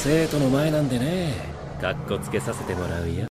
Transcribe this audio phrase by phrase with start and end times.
[0.00, 1.32] 生徒の前なんでね
[1.80, 3.26] かっこつけさせてもらうよ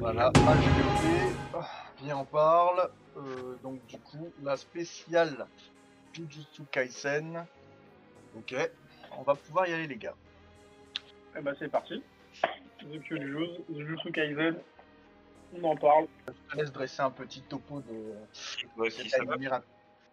[0.00, 1.62] Voilà, HVOP,
[2.02, 2.90] viens on parle.
[3.16, 5.46] Euh, donc du coup, la spéciale
[6.12, 7.46] Jujutsu Kaisen.
[8.36, 8.52] Ok,
[9.16, 10.14] on va pouvoir y aller les gars.
[11.36, 12.02] Eh ben c'est parti.
[12.80, 14.56] The Jujutsu Jujutsu Kaisen,
[15.56, 16.06] on en parle.
[16.26, 18.14] Je te laisse dresser un petit topo de...
[18.76, 19.36] Ouais, si ça va.
[19.36, 19.62] Mira-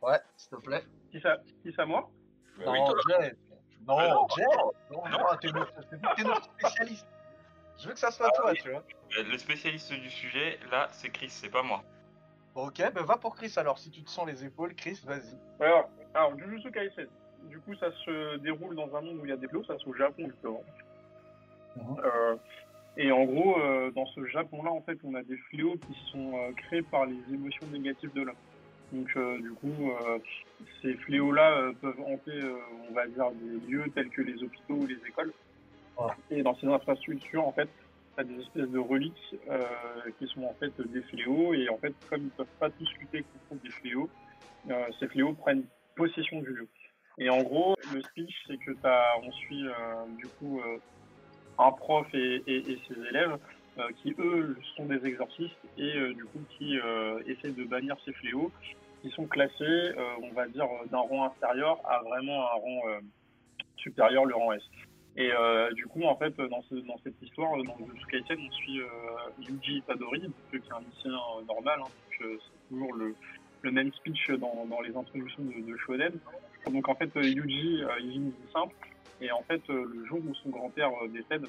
[0.04, 0.84] Ouais, s'il te plaît.
[1.16, 2.10] Qui ça, qui ça moi
[2.58, 3.00] Bah oui, non, toi.
[3.22, 3.34] Jay.
[3.88, 4.28] Non, Ah non.
[4.36, 4.44] Jay.
[4.92, 7.08] Non, non, t'es notre, t'es notre spécialiste.
[7.80, 8.60] Je veux que ça soit Ah toi, oui.
[8.62, 8.84] tu vois.
[9.18, 11.84] Euh, Le spécialiste du sujet, là, c'est Chris, c'est pas moi.
[12.56, 13.78] Ok, ben va pour Chris alors.
[13.80, 15.38] Si tu te sens les épaules, Chris, vas-y.
[15.62, 17.08] Alors, alors Jujutsu Kaisen.
[17.44, 19.76] Du coup, ça se déroule dans un monde où il y a des fléaux, ça
[19.80, 20.64] c'est au Japon justement.
[21.78, 21.98] Mhm.
[22.04, 22.36] Euh,
[22.98, 26.34] et en gros, euh, dans ce Japon-là, en fait, on a des fléaux qui sont
[26.38, 28.36] euh, créés par les émotions négatives de l'homme.
[28.91, 30.20] Donc, euh, du coup, euh,
[30.81, 32.41] ces fléaux-là euh, peuvent hanter,
[32.89, 35.34] on va dire, des lieux tels que les hôpitaux ou les écoles.
[36.30, 39.36] Et dans ces infrastructures, en fait, tu as des espèces de reliques
[40.17, 41.53] qui sont en fait des fléaux.
[41.53, 44.09] Et en fait, comme ils peuvent pas tous lutter contre des fléaux,
[44.99, 46.67] ces fléaux prennent possession du lieu.
[47.17, 48.72] Et en gros, le speech, c'est que
[49.23, 50.80] on suit euh, du coup euh,
[51.58, 53.38] un prof et, et- et ses élèves
[54.02, 58.14] qui, eux, sont des exorcistes et euh, du coup qui euh, essaient de bannir ces
[58.14, 58.52] fléaux
[59.02, 63.00] qui sont classés, euh, on va dire, d'un rang inférieur à vraiment un rang euh,
[63.78, 64.64] supérieur, le rang S.
[65.17, 68.38] Et euh, du coup, en fait, dans, ce- dans cette histoire, euh, dans Jujutsu Kaisen,
[68.45, 68.88] on suit euh,
[69.40, 73.16] Yuji Itadori, qui est un lycéen euh, normal, hein, donc euh, c'est toujours le,
[73.72, 76.14] même speech dans, les introductions de, de Shonen.
[76.72, 78.76] Donc en fait, euh, Yuji, euh, il vit une vie simple,
[79.22, 81.45] et en fait, euh, le jour où son grand-père euh, décède,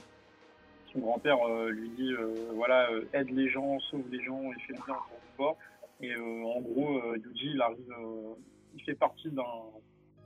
[0.96, 4.60] son grand-père euh, lui dit, euh, voilà, euh, aide les gens, sauve les gens et
[4.66, 5.56] fais le bien pour le sport.
[6.02, 7.94] Et en gros, Yuji, il arrive,
[8.74, 9.42] il fait partie d'un,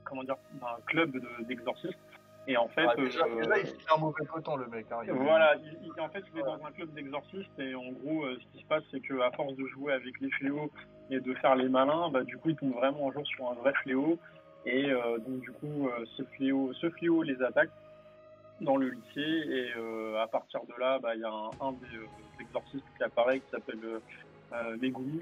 [0.03, 1.97] comment dire, d'un club de- d'exorcistes.
[2.47, 4.87] Et en fait, déjà, euh, déjà, il fait un mauvais coton, le mec.
[4.91, 4.97] Hein.
[5.05, 8.25] Il- voilà, il, il- en fait, il est dans un club d'exorcistes et en gros,
[8.25, 10.69] euh, ce qui se passe, c'est qu'à force de jouer avec les fléaux
[11.09, 13.53] et de faire les malins, bah, du coup, il tombe vraiment un jour sur un
[13.53, 14.17] vrai fléau
[14.65, 17.69] et euh, donc du coup, ce fléau, ce fléau les attaque
[18.61, 21.71] dans le lycée et euh, à partir de là, bah, il y a un, un
[21.73, 22.05] des euh,
[22.39, 23.99] exorcistes qui apparaît qui s'appelle euh,
[24.53, 25.19] euh, Megumi.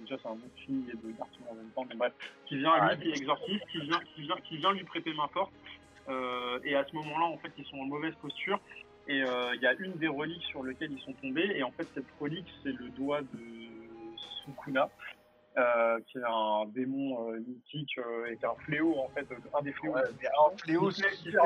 [0.00, 2.12] Déjà, c'est un nom de fille et de garçon en même temps, mais bref,
[2.46, 5.12] qui vient Ah, lui, qui est exorciste, qui vient, qui vient, qui vient lui prêter
[5.14, 5.52] main forte.
[6.64, 8.58] Et à ce moment-là, en fait, ils sont en mauvaise posture.
[9.08, 11.52] Et il y a une des reliques sur lesquelles ils sont tombés.
[11.54, 13.38] Et en fait, cette relique, c'est le doigt de
[14.44, 14.88] Sukuna,
[15.58, 19.26] euh, qui est un démon euh, mythique euh, et qui est un fléau, en fait,
[19.54, 19.94] un des fléaux.
[19.94, 21.38] Ouais, un fléau, Qui qui fait-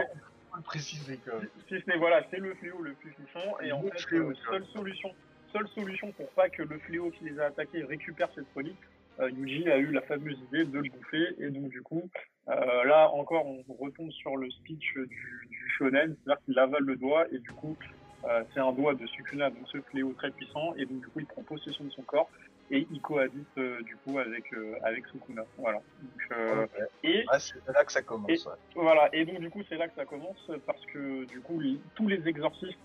[0.56, 1.48] Faut le préciser quand même.
[1.68, 4.34] si ce n'est voilà, c'est le fléau le plus puissant et en fait fléau, euh,
[4.50, 5.14] seule solution,
[5.52, 8.78] seule solution pour pas que le fléau qui les a attaqués récupère cette relique,
[9.20, 12.08] euh, Yuji a eu la fameuse idée de le bouffer et donc du coup
[12.48, 16.96] euh, là encore on retombe sur le speech du, du shonen, c'est-à-dire qu'il avale le
[16.96, 17.76] doigt et du coup
[18.24, 21.20] euh, c'est un doigt de Sukuna, donc ce fléau très puissant et donc du coup
[21.20, 22.30] il prend possession de son corps
[22.70, 25.42] et il cohabite euh, du coup avec euh, avec Sukuna.
[25.58, 25.78] Voilà.
[25.78, 26.70] Donc, euh, Ok.
[27.04, 28.28] et c'est là que ça commence.
[28.30, 28.54] Et- ouais.
[28.74, 31.78] voilà, et donc du coup c'est là que ça commence parce que du coup les-
[31.94, 32.78] tous les exorcistes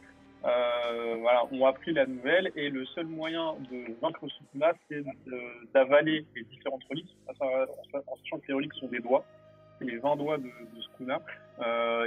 [0.44, 5.04] voilà, ont appris la nouvelle et le seul moyen de vaincre Sukuna c'est
[5.74, 9.24] d'avaler les différentes reliques, en sa- en sachant que les reliques sont des doigts,
[9.80, 11.20] c'est les 20 doigts de, de Sukuna,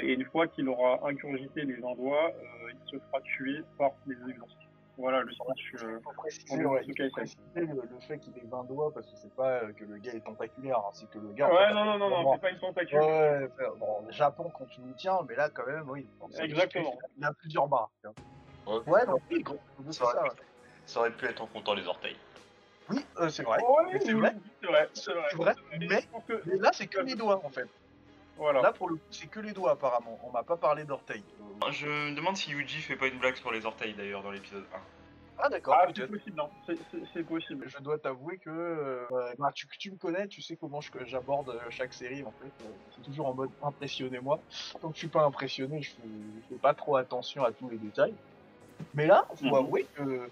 [0.02, 2.32] et une fois qu'il aura ingurgité les 20 doigts,
[2.70, 4.58] il se fera tuer par les exorcistes.
[4.96, 5.32] Voilà le
[6.02, 7.10] Faut préciser, ouais, le il faut Kaisen.
[7.12, 9.98] préciser le, le fait qu'il ait 20 doigts parce que c'est pas euh, que le
[9.98, 11.52] gars est tentaculaire, hein, c'est que le gars.
[11.52, 12.98] Ouais, non, non, non, c'est pas une tentacule.
[13.00, 16.08] Ouais, ouais, ouais, bon, le Japon quand tu nous tiens, mais là quand même, oui.
[16.30, 16.96] C'est- Exactement.
[17.18, 18.14] Il a plusieurs vois.
[18.66, 18.80] Ouais.
[18.86, 20.20] Ouais, donc oui, gros, c'est Ça ça.
[20.20, 20.30] aurait,
[20.86, 22.16] ça aurait pu être en comptant les orteils.
[22.90, 23.58] Oui, euh, c'est vrai.
[23.62, 24.88] Ouais, c'est vrai.
[24.94, 25.54] c'est vrai,
[26.46, 27.68] Mais là, c'est que les doigts en fait.
[28.36, 28.62] Voilà.
[28.62, 30.18] Là, pour le coup, c'est que les doigts apparemment.
[30.24, 31.22] On m'a pas parlé d'orteils.
[31.64, 34.30] Euh, Je me demande si Yuji fait pas une blague sur les orteils d'ailleurs dans
[34.30, 34.78] l'épisode 1.
[35.36, 35.76] Ah, d'accord.
[35.76, 36.48] Ah, c'est possible, hein.
[37.12, 37.68] C'est- possible.
[37.68, 39.04] Je dois t'avouer que euh,
[39.38, 42.30] bah, tu, tu me connais, tu sais comment je- que j'aborde euh, chaque série en
[42.32, 42.46] fait.
[42.64, 44.38] Euh, c'est toujours en mode impressionnez-moi.
[44.80, 47.68] Tant que je suis pas impressionné, je fais, je fais pas trop attention à tous
[47.68, 48.14] les détails.
[48.94, 49.54] Mais là, faut Mhm.
[49.54, 50.30] avouer que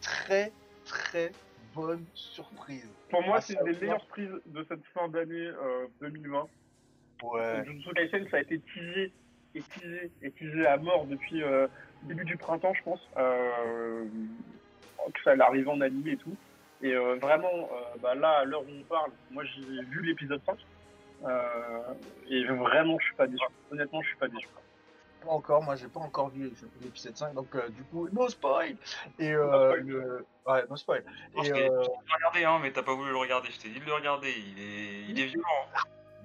[0.00, 0.50] très
[0.86, 1.30] très
[1.74, 2.88] bonne surprise.
[3.10, 6.48] Pour moi, Ah, c'est une des meilleures prises de cette fin d'année euh, 2020.
[7.22, 7.64] Ouais.
[7.64, 9.12] Jujutsu Kaisen, ça a été teasé
[9.54, 11.66] et teasé et teasé à mort depuis euh,
[12.04, 13.08] début du printemps, je pense.
[13.16, 14.04] Euh,
[15.14, 16.36] que ça arriver en anime et tout.
[16.82, 20.40] Et euh, vraiment, euh, bah là, à l'heure où on parle, moi j'ai vu l'épisode
[20.46, 20.58] 5.
[21.24, 21.94] Euh,
[22.28, 23.44] et vraiment, je suis pas déçu.
[23.72, 24.48] Honnêtement, je suis pas déçu.
[25.24, 28.76] Pas encore, moi j'ai pas encore vu l'épisode 5, donc euh, du coup, no spoil
[29.18, 29.86] Et euh, No spoil.
[29.86, 30.26] le...
[30.46, 31.04] Ouais, no spoil.
[31.34, 31.82] Non, Et je t'ai euh,
[32.14, 33.48] regarder, hein, mais t'as pas voulu le regarder.
[33.50, 34.30] Je t'ai dit de le regarder.
[34.30, 35.66] Il est, il est violent.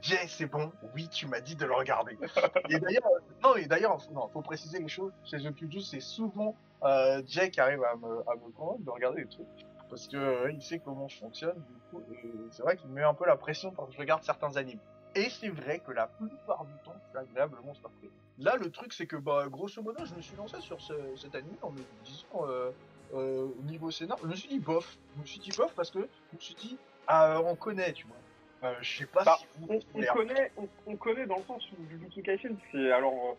[0.04, 0.70] Jay, c'est bon.
[0.94, 2.18] Oui, tu m'as dit de le regarder.
[2.70, 3.10] et d'ailleurs,
[3.42, 5.14] non, et d'ailleurs, non, faut préciser les choses.
[5.24, 9.22] Chez The c'est souvent euh, Jay qui arrive à me, à me convaincre de regarder
[9.22, 9.48] les trucs.
[9.90, 12.96] Parce que euh, il sait comment je fonctionne, du coup, et c'est vrai qu'il me
[12.96, 14.80] met un peu la pression quand je regarde certains animes.
[15.16, 18.10] Et c'est vrai que la plupart du temps, je suis agréablement surpris.
[18.40, 21.36] Là, le truc, c'est que, bah, grosso modo, je me suis lancé sur ce, cet
[21.36, 22.72] anime en me disant, euh,
[23.14, 24.98] euh, au niveau scénar, je me suis dit bof.
[25.16, 26.78] Je me suis dit bof parce que je me suis dit,
[27.08, 28.18] ah, on connaît, tu vois.
[28.64, 29.68] Euh, je sais pas Bah, si vous.
[29.70, 33.34] on, on connaît, on, on connaît dans le sens où Jujutsu Kaisen, c'est alors euh,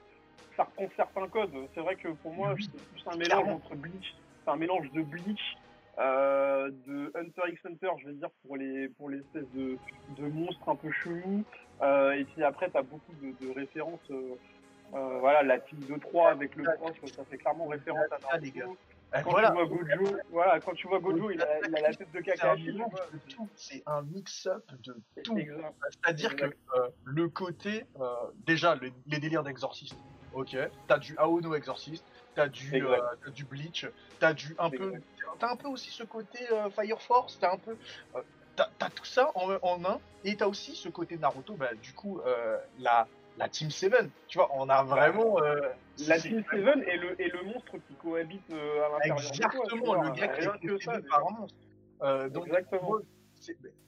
[0.57, 1.55] ça reprend certains codes.
[1.75, 3.55] C'est vrai que pour moi, Oui, c'est plus un mélange clairement.
[3.55, 5.57] entre Bleach, c'est un mélange de Bleach,
[5.99, 9.79] euh, de Hunter x Hunter, je vais dire pour les pour les espèces de,
[10.19, 11.45] de monstres un peu chelous.
[11.83, 14.11] Et puis après, t'as beaucoup de, de références.
[14.93, 18.39] voilà, la team de 3 avec le prof, ça fait clairement référence à Ah.
[18.39, 18.77] Naruto.
[19.23, 19.49] Quand voilà.
[19.49, 22.21] tu vois Gojo, voilà, quand tu vois Gojo, il a, il a la tête de
[22.21, 22.77] Kakashi.
[23.29, 23.49] tout.
[23.55, 25.39] C'est un mix-up de tout.
[25.91, 28.15] C'est-à-dire que euh, le côté, euh,
[28.47, 29.97] déjà, le- les délires d'exorciste,
[30.33, 30.57] ok,
[30.89, 32.99] t'as du Aono exorciste, t'as du, euh,
[33.31, 33.87] du Bleach,
[34.19, 34.93] t'as du un peu,
[35.39, 37.77] t'as un peu aussi ce côté euh, Fire Force, t'as un peu,
[38.17, 38.23] euh,
[38.57, 41.93] t'as t'as tout ça en, en un, et t'as aussi ce côté Naruto, bah du
[41.93, 43.93] coup euh, la la Team 7,
[44.29, 45.61] tu vois, on a vraiment euh,
[46.07, 49.95] La Team Seven et le, et le monstre qui cohabite euh, à l'intérieur toi, Exactement,
[49.95, 50.93] vois, le gars qui été que ça.
[51.11, 51.59] par un monstre.
[52.03, 52.99] Euh, donc, Exactement.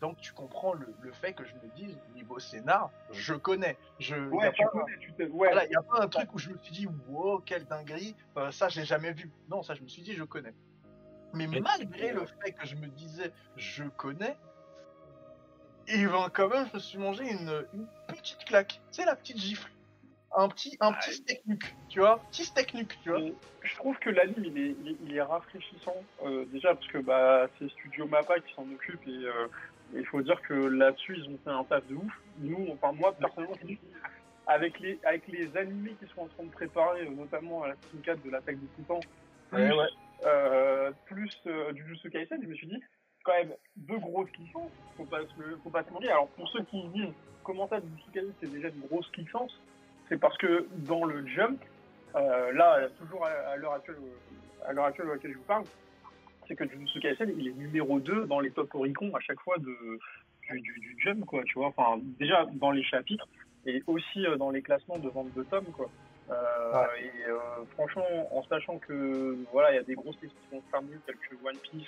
[0.00, 3.76] donc tu comprends le, le fait que je me dise, niveau scénar, je connais.
[4.00, 5.24] Je, Ouais, tu connais, tu t'es.
[5.26, 7.64] Ouais, Voilà, il n'y a pas un truc où je me suis dit, wow, quelle
[7.66, 9.30] dinguerie, euh, ça je l'ai jamais vu.
[9.48, 10.54] Non, ça je me suis dit, je connais.
[11.34, 14.36] Mais Mais- malgré le fait que je me disais, je connais,
[15.88, 17.86] et ben quand même, je me suis mangé une, une
[18.34, 18.80] petite claque.
[18.92, 19.70] Tu sais, la petite gifle.
[20.36, 23.20] Un petit, un petit steak nuque, tu vois, petit steak nuque, tu vois.
[23.20, 23.32] Et
[23.62, 26.98] je trouve que l'anime il est, il est, il est rafraîchissant euh, déjà parce que
[26.98, 29.46] bah c'est Studio Mappa qui s'en occupe et euh,
[29.94, 32.12] il faut dire que là-dessus ils ont fait un taf de ouf.
[32.40, 33.78] Nous, enfin moi personnellement, je me dis,
[34.46, 37.74] avec les avec les animés qui sont en train de préparer, euh, notamment à la
[37.76, 39.00] saison 4 de l'attaque des Titans,
[39.50, 39.86] plus, Ouais, ouais.
[40.26, 42.82] euh, plus euh, du Jujutsu Kaisen, je me suis dit
[43.24, 46.10] quand même deux grosses licences, faut pas se, faut pas se mentir.
[46.10, 47.14] Alors pour ceux qui disent
[47.46, 47.78] comment ça
[48.12, 49.58] Kaisen c'est déjà une grosse licence,
[50.08, 51.62] c'est parce que dans le Jump
[52.16, 53.96] euh, là, toujours à, l'heure actuelle,
[54.66, 55.64] à l'heure actuelle à laquelle je vous parle,
[56.48, 59.58] c'est que Jujutsu Kaisen, il est numéro 2 dans les top Oricon à chaque fois
[59.58, 59.98] de,
[60.50, 61.68] du, du, du jump, quoi, tu vois.
[61.68, 63.28] Enfin, déjà dans les chapitres
[63.66, 65.88] et aussi euh, dans les classements de vente de tomes, quoi.
[66.30, 67.38] Euh, Et euh,
[67.74, 71.16] franchement, en sachant que voilà, il y a des grosses listes qui vont se telles
[71.16, 71.86] que One Piece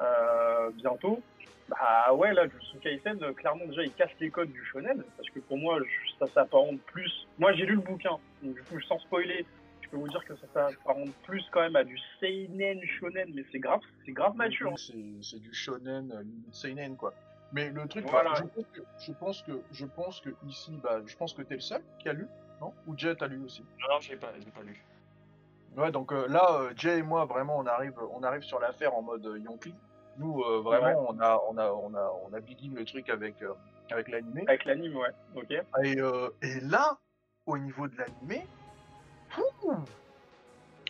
[0.00, 1.20] euh, bientôt.
[1.68, 5.28] Bah ouais, là, Jujutsu Kaisen, euh, clairement déjà, il casse les codes du shonen, parce
[5.30, 7.26] que pour moi, je- ça s'apparente plus.
[7.38, 9.46] Moi, j'ai lu le bouquin, donc du coup, sans spoiler,
[9.82, 13.44] je peux vous dire que ça s'apparente plus quand même à du seinen shonen, mais
[13.52, 14.74] c'est grave, c'est grave mature.
[14.78, 16.22] C'est du shonen, euh,
[16.52, 17.12] seinen quoi.
[17.52, 18.30] Mais le truc, Voilà.
[18.30, 21.42] bah, je, pense que, je pense que je pense que ici, bah, je pense que
[21.42, 22.26] t'es le seul qui a lu,
[22.60, 22.72] non?
[22.86, 23.62] Ou Jet a lu aussi?
[23.80, 24.84] Non, non, j'ai pas, j'ai pas lu.
[25.76, 28.94] Ouais, donc euh, là, euh, Jay et moi, vraiment, on arrive, on arrive sur l'affaire
[28.94, 29.38] en mode euh.
[30.18, 33.40] Nous, euh, vraiment, on a, on a, on a, on a begin le truc avec,
[33.42, 33.54] euh,
[33.90, 34.44] avec l'animé.
[34.48, 35.50] Avec l'anime, ouais, ok.
[35.84, 36.98] Et, euh, et là,
[37.46, 38.44] au niveau de l'animé,
[39.30, 39.44] fou,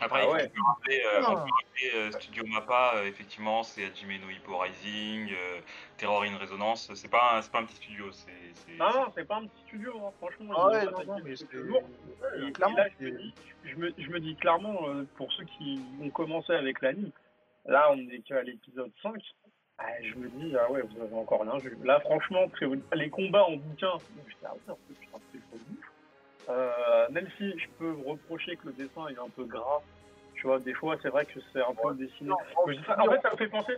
[0.00, 1.34] Après, Ah rappeler, euh, on Ah.
[1.34, 5.60] peut rappeler euh, Studio Mappa, euh, effectivement, c'est Hajime no Hippo Rising, euh,
[5.96, 6.94] Terror in Resonance.
[6.94, 8.32] C'est pas, un- c'est pas un petit studio, c'est.
[8.54, 10.54] c'est- Non, non, c'est pas un petit studio, hein, franchement.
[10.56, 11.82] ah ouais, non, non, mais c'est lourds.
[11.82, 15.04] ouais, Et, et clairement, là, je me, dis, je, me, je me dis clairement, euh,
[15.16, 17.10] pour ceux qui ont commencé avec l'anime,
[17.68, 19.14] là, on est qu'à l'épisode 5.
[19.78, 21.76] ah, je me dis, ah ouais, vous avez encore rien vu.
[21.84, 22.46] Là, franchement,
[22.94, 24.58] les combats en bouquin, je dis, ah ouais,
[24.88, 25.38] putain, c'est.
[26.50, 29.82] Euh, même si je peux reprocher que le dessin est un peu gras,
[30.34, 32.30] tu vois, des fois, c'est vrai que c'est un peu dessiné.
[32.30, 33.74] Non, En fait, ça me fait penser,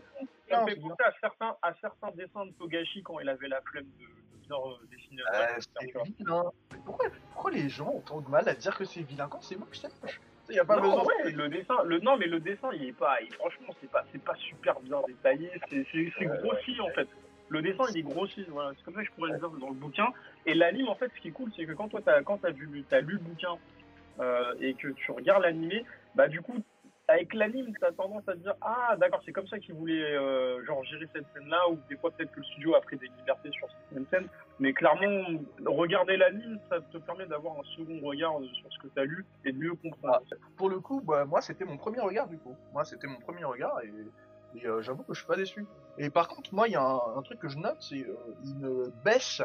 [0.49, 3.29] ça me Non, fait c'est penser à certains, à certains dessins de Togashi quand il
[3.29, 5.23] avait la flemme de, de bien euh, dessiner.
[5.33, 6.45] un Euh, c'est vilain.
[6.73, 9.41] Mais pourquoi, pourquoi les gens ont tant de mal à dire que c'est vilain quand
[9.43, 10.21] c'est moche, c'est moche?
[10.51, 11.05] Il y a pas non, besoin.
[11.05, 14.05] ouais, le dessin, le, non, mais le dessin, il est pas, il- franchement, c'est pas,
[14.13, 17.09] c'est pas super bien détaillé, c'est, grossi, en fait.
[17.49, 18.73] Le dessin, il est grossi, voilà.
[18.77, 20.09] C'est comme ça que je pourrais le dire dans le bouquin.
[20.47, 22.51] Et l'anime, en fait, ce qui est cool, c'est que quand toi, t'as, quand t'as
[22.51, 23.57] vu, t'as lu le bouquin,
[24.21, 26.63] euh, et que tu regardes l'animé, bah, du coup,
[27.11, 30.65] avec l'anime, t'as tendance à te dire, ah, d'accord, c'est comme ça qu'ils voulaient, euh,
[30.65, 33.51] genre, gérer cette scène-là, ou des fois, peut-être que le studio a pris des libertés
[33.51, 34.29] sur certaines scènes.
[34.61, 38.89] Mais clairement, regarder l'anime, ça te permet d'avoir un second regard euh, sur ce que
[38.95, 40.23] t'as lu et de mieux comprendre.
[40.57, 42.55] Pour le coup, bah, moi c'était mon premier regard du coup.
[42.73, 45.65] Moi c'était mon premier regard et, euh, j'avoue que je suis pas déçu.
[45.97, 48.05] Et par contre, moi il y a un, truc que je note, c'est
[48.45, 49.43] une baisse,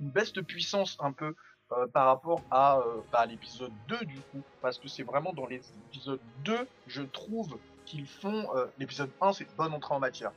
[0.00, 1.34] une baisse de puissance un peu
[1.72, 4.42] euh, par rapport à, euh, bah, à l'épisode 2 du coup.
[4.60, 8.54] Parce que c'est vraiment dans l'épisode 2, je trouve qu'ils font...
[8.54, 10.32] euh, l'épisode 1 c'est une bonne entrée en matière.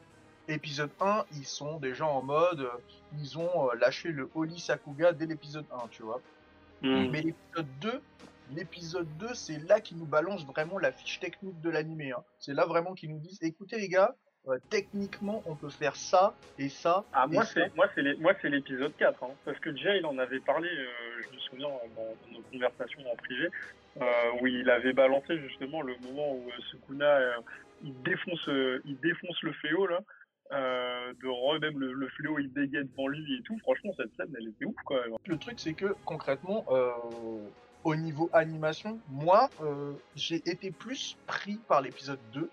[0.47, 2.67] Épisode 1, ils sont déjà en mode,
[3.19, 6.21] ils ont lâché le Oli Sakuga dès l'épisode 1, tu vois.
[6.81, 7.09] Hmm.
[7.11, 8.01] Mais l'épisode 2,
[8.55, 12.11] l'épisode 2, c'est là qu'ils nous balance vraiment la fiche technique de l'animé.
[12.11, 12.23] Hein.
[12.39, 14.15] C'est là vraiment qu'ils nous disent, écoutez les gars,
[14.47, 17.03] euh, techniquement, on peut faire ça et ça.
[17.13, 19.95] Ah, et moi, c'est, moi, c'est les- moi, c'est l'épisode 4, hein, parce que déjà,
[19.95, 20.87] il en avait parlé, euh,
[21.29, 23.49] je me souviens, dans, dans nos conversations en privé,
[24.01, 24.05] euh,
[24.41, 27.33] où il avait balancé justement le moment où euh, Sukuna, euh,
[27.83, 29.99] il défonce, euh, il défonce le fléau, là,
[30.51, 33.57] euh, de même le, le fléau, il dégaine devant lui et tout.
[33.59, 35.15] Franchement, cette scène, elle était ouf, quand même.
[35.27, 36.91] Le truc, c'est que concrètement, euh,
[37.83, 42.49] au niveau animation, moi, euh, j'ai été plus pris par l'épisode 2.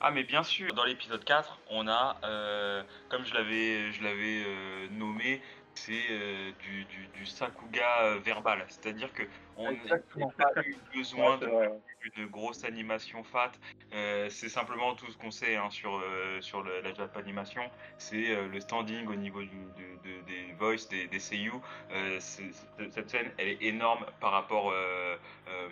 [0.00, 4.42] Ah mais bien sûr, dans l'épisode 4, on a, euh, comme je l'avais, je l'avais
[4.46, 5.42] euh, nommé,
[5.74, 9.22] c'est euh, du, du, du Sakuga verbal, c'est-à-dire que
[9.56, 9.98] on n'a
[10.38, 11.70] pas eu besoin Ouais, c'est de vrai.
[12.16, 13.52] une grosse animation fat.
[13.92, 17.62] Euh, c'est simplement tout ce qu'on sait hein, sur, euh, sur le- la Japanimation.
[17.98, 21.52] C'est euh, le standing au niveau du, de- de- des voice, des, des seiyuu.
[21.90, 25.16] Euh, cette scène, elle est énorme par rapport euh,
[25.48, 25.68] euh,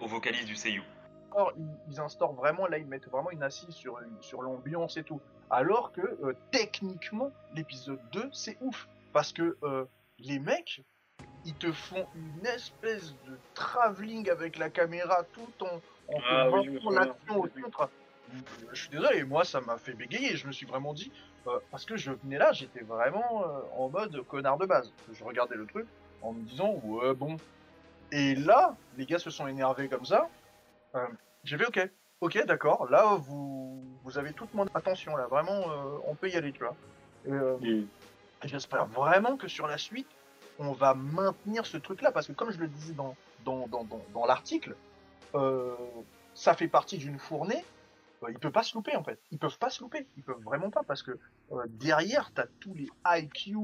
[0.00, 0.82] aux vocalistes du seiyuu.
[1.90, 5.20] Ils, instaurent vraiment, là, ils mettent vraiment une assise sur, sur l'ambiance et tout.
[5.50, 8.88] Alors que, euh, techniquement, l'épisode 2, c'est ouf.
[9.12, 9.84] Parce que euh,
[10.18, 10.82] les mecs,
[11.44, 15.76] ils te font une espèce de travelling avec la caméra tout en,
[16.14, 17.90] en Ah oui, l'action au centre.
[18.72, 20.36] Je suis désolé, moi, ça m'a fait bégayer.
[20.36, 21.12] Je me suis vraiment dit,
[21.46, 23.44] euh, parce que je venais là, j'étais vraiment
[23.76, 24.92] en mode connard de base.
[25.12, 25.86] Je regardais le truc
[26.22, 27.36] en me disant, ouais, bon.
[28.10, 30.28] Et là, les gars se sont énervés comme ça.
[30.96, 31.06] Euh,
[31.46, 32.90] j'ai fait ok, ok, d'accord.
[32.90, 35.26] Là, vous, vous avez toute mon attention là.
[35.28, 36.76] Vraiment, euh, on peut y aller, tu vois.
[37.26, 37.82] Et, euh,
[38.44, 40.08] J'espère vraiment que sur la suite,
[40.58, 44.04] on va maintenir ce truc-là parce que comme je le disais dans dans dans dans,
[44.12, 44.76] dans l'article,
[45.34, 45.74] euh,
[46.34, 47.64] ça fait partie d'une fournée.
[48.22, 49.18] Euh, il peut pas se louper en fait.
[49.30, 50.06] Ils peuvent pas se louper.
[50.16, 51.18] Ils peuvent vraiment pas parce que
[51.68, 53.56] derrière t'as tous les IQ,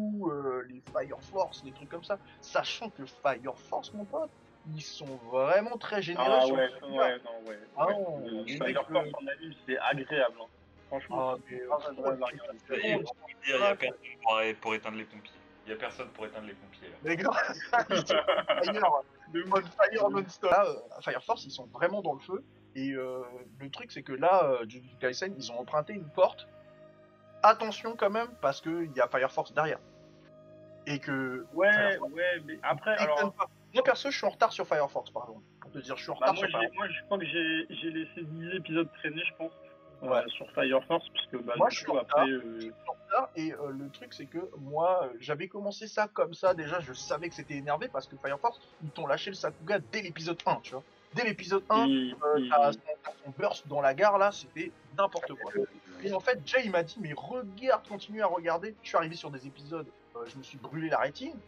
[0.68, 2.18] les Fire Force, les trucs comme ça.
[2.40, 4.30] Sachant que Fire Force, mon pote,
[4.74, 7.58] ils sont vraiment très généreux Ah sur ouais, ouais, non, ouais.
[7.76, 7.92] Ah ouais.
[7.94, 10.36] non, Le les Spider mecs, Force euh, en anime, c'est agréable.
[10.40, 10.44] hein.
[10.88, 12.04] Franchement, Ah, mais, il y a personne pour,
[14.60, 15.32] pour éteindre les pompiers.
[15.66, 16.88] Il y a personne pour éteindre les pompiers.
[16.88, 16.94] là.
[17.04, 17.30] Les gars,
[17.90, 18.04] ils sont
[18.72, 19.02] fire,
[19.32, 20.50] De on fire non-stop.
[20.50, 22.42] Là, euh, Fire Force, ils sont vraiment dans le feu.
[22.74, 23.22] Et euh,
[23.60, 26.46] le truc, c'est que là, euh, Jujutsu Kaisen, ils ont emprunté une porte.
[27.42, 29.78] Attention quand même, parce qu'il y a Fire Force derrière.
[30.86, 31.46] Et que.
[31.54, 33.32] Ouais, ouais, mais après, alors.
[33.32, 33.48] pas.
[33.74, 35.44] Moi, perso, je suis en retard sur Fire Force, par exemple.
[35.60, 37.66] Pour te dire, je suis en Bah, retard moi, sur moi, je crois que j'ai
[37.70, 39.52] j'ai laissé 10 épisodes traîner, je pense,
[40.02, 40.22] euh, Ouais.
[40.28, 42.34] sur Fire Force, puisque bah, Moi, du je suis coup, en après, retard.
[42.46, 46.08] euh, suis en retard, Et euh, le truc, c'est que moi, euh, j'avais commencé ça
[46.08, 46.54] comme ça.
[46.54, 49.78] Déjà, je savais que c'était énervé parce que Fire Force, ils t'ont lâché le Sakuga
[49.90, 50.82] dès l'épisode 1, tu vois.
[51.14, 54.32] Dès l'épisode 1, il- Euh, il- t'as son, t'as son burst dans la gare là,
[54.32, 55.52] c'était n'importe quoi.
[56.02, 58.74] Et en fait, Jay il m'a dit mais regarde, continue à regarder.
[58.82, 59.86] Je suis arrivé sur des épisodes,
[60.16, 61.38] euh, je me suis brûlé la rétine.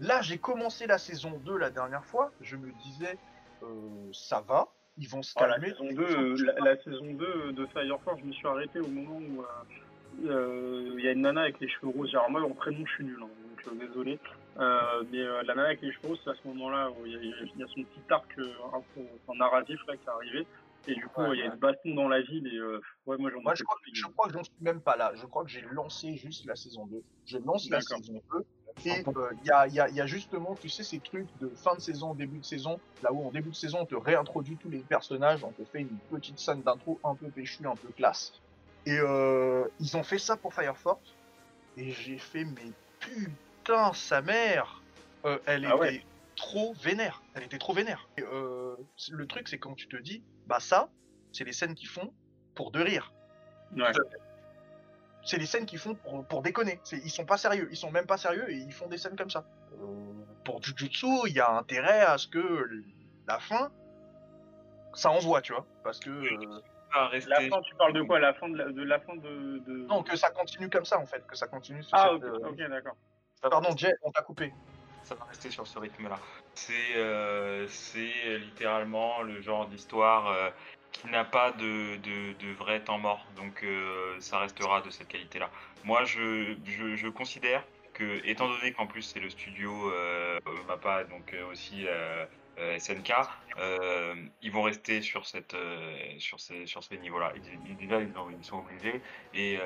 [0.00, 2.30] Là, j'ai commencé la saison 2 la dernière fois.
[2.40, 3.16] Je me disais
[3.62, 3.66] euh,
[4.12, 5.70] ça va, ils vont se la, calmer.
[5.70, 8.88] saison 2, euh, la, la saison 2 de Fire Force, je me suis arrêté au
[8.88, 12.10] moment où euh, euh, il y a une nana avec les cheveux roses.
[12.14, 14.18] Alors moi, en prénom, je suis nul, hein, donc euh, désolé.
[14.58, 17.12] Euh, mais euh, la nana avec les cheveux roses, c'est à ce moment-là où il
[17.12, 17.20] y, a-
[17.54, 18.82] il y a son petit arc euh, un
[19.28, 20.46] en narratif là, qui est arrivé.
[20.88, 21.52] Et du coup, Ouais, il y a ouais.
[21.52, 22.46] une baston dans la ville.
[22.46, 25.10] Et euh, ouais, moi, Moi, je crois, je crois que j'en suis même pas là.
[25.16, 27.02] Je crois que j'ai lancé juste la saison 2.
[27.24, 28.44] Je lance la saison 2.
[28.84, 31.48] Et euh, il y, a, y a- y a justement, tu sais, ces trucs de
[31.56, 34.58] fin de saison, début de saison, là où en début de saison, on te réintroduit
[34.58, 37.88] tous les personnages, on te fait une petite scène d'intro un peu péchue, un peu
[37.92, 38.32] classe.
[38.84, 41.14] Et euh, ils ont fait ça pour Fire Force.
[41.76, 44.82] Et j'ai fait, mais putain, sa mère
[45.24, 46.06] Euh, Elle Ah était ouais.
[46.36, 47.22] trop vénère.
[47.34, 48.08] Elle était trop vénère.
[48.18, 48.76] Et, euh,
[49.10, 50.88] le truc, c'est quand tu te dis, bah ça,
[51.32, 52.14] c'est les scènes qu'ils font
[52.54, 53.12] pour de rire
[53.72, 53.90] Ouais.
[55.26, 56.80] C'est les scènes qu'ils font pour, pour déconner.
[56.92, 59.28] Ils sont pas sérieux, ils sont même pas sérieux et ils font des scènes comme
[59.30, 59.44] ça.
[59.74, 59.84] Euh,
[60.44, 62.70] pour Jujutsu, il y a intérêt à ce que
[63.26, 63.70] la fin,
[64.94, 65.66] ça envoie, tu vois.
[65.84, 66.10] Parce que.
[66.10, 66.60] euh,
[67.26, 68.18] La fin, tu parles de quoi?
[68.20, 69.58] La fin de la, de la fin de.
[69.66, 69.86] de...
[69.88, 71.82] non, que ça continue comme ça en fait, que ça continue.
[71.82, 72.96] sur Ah, cette, ok, euh, ok, d'accord.
[73.42, 74.54] Pardon, Jay, on t'a coupé.
[75.02, 76.18] ça va rester sur ce rythme-là.
[76.54, 80.50] C'est euh, c'est littéralement le genre d'histoire euh,
[81.00, 83.24] qui n'a pas de, de, vrai temps mort.
[83.36, 85.50] Donc euh, ça restera de cette qualité-là.
[85.84, 90.38] Moi, je, je, considère que, étant donné qu'en plus c'est le studio euh,
[90.68, 92.24] Mappa, donc euh, aussi euh,
[92.58, 93.12] euh, SNK,
[94.42, 95.56] ils vont rester sur cette
[96.18, 97.32] sur ces sur ces niveaux-là.
[97.78, 99.02] Déjà, ils, ont- ils sont obligés.
[99.34, 99.58] Et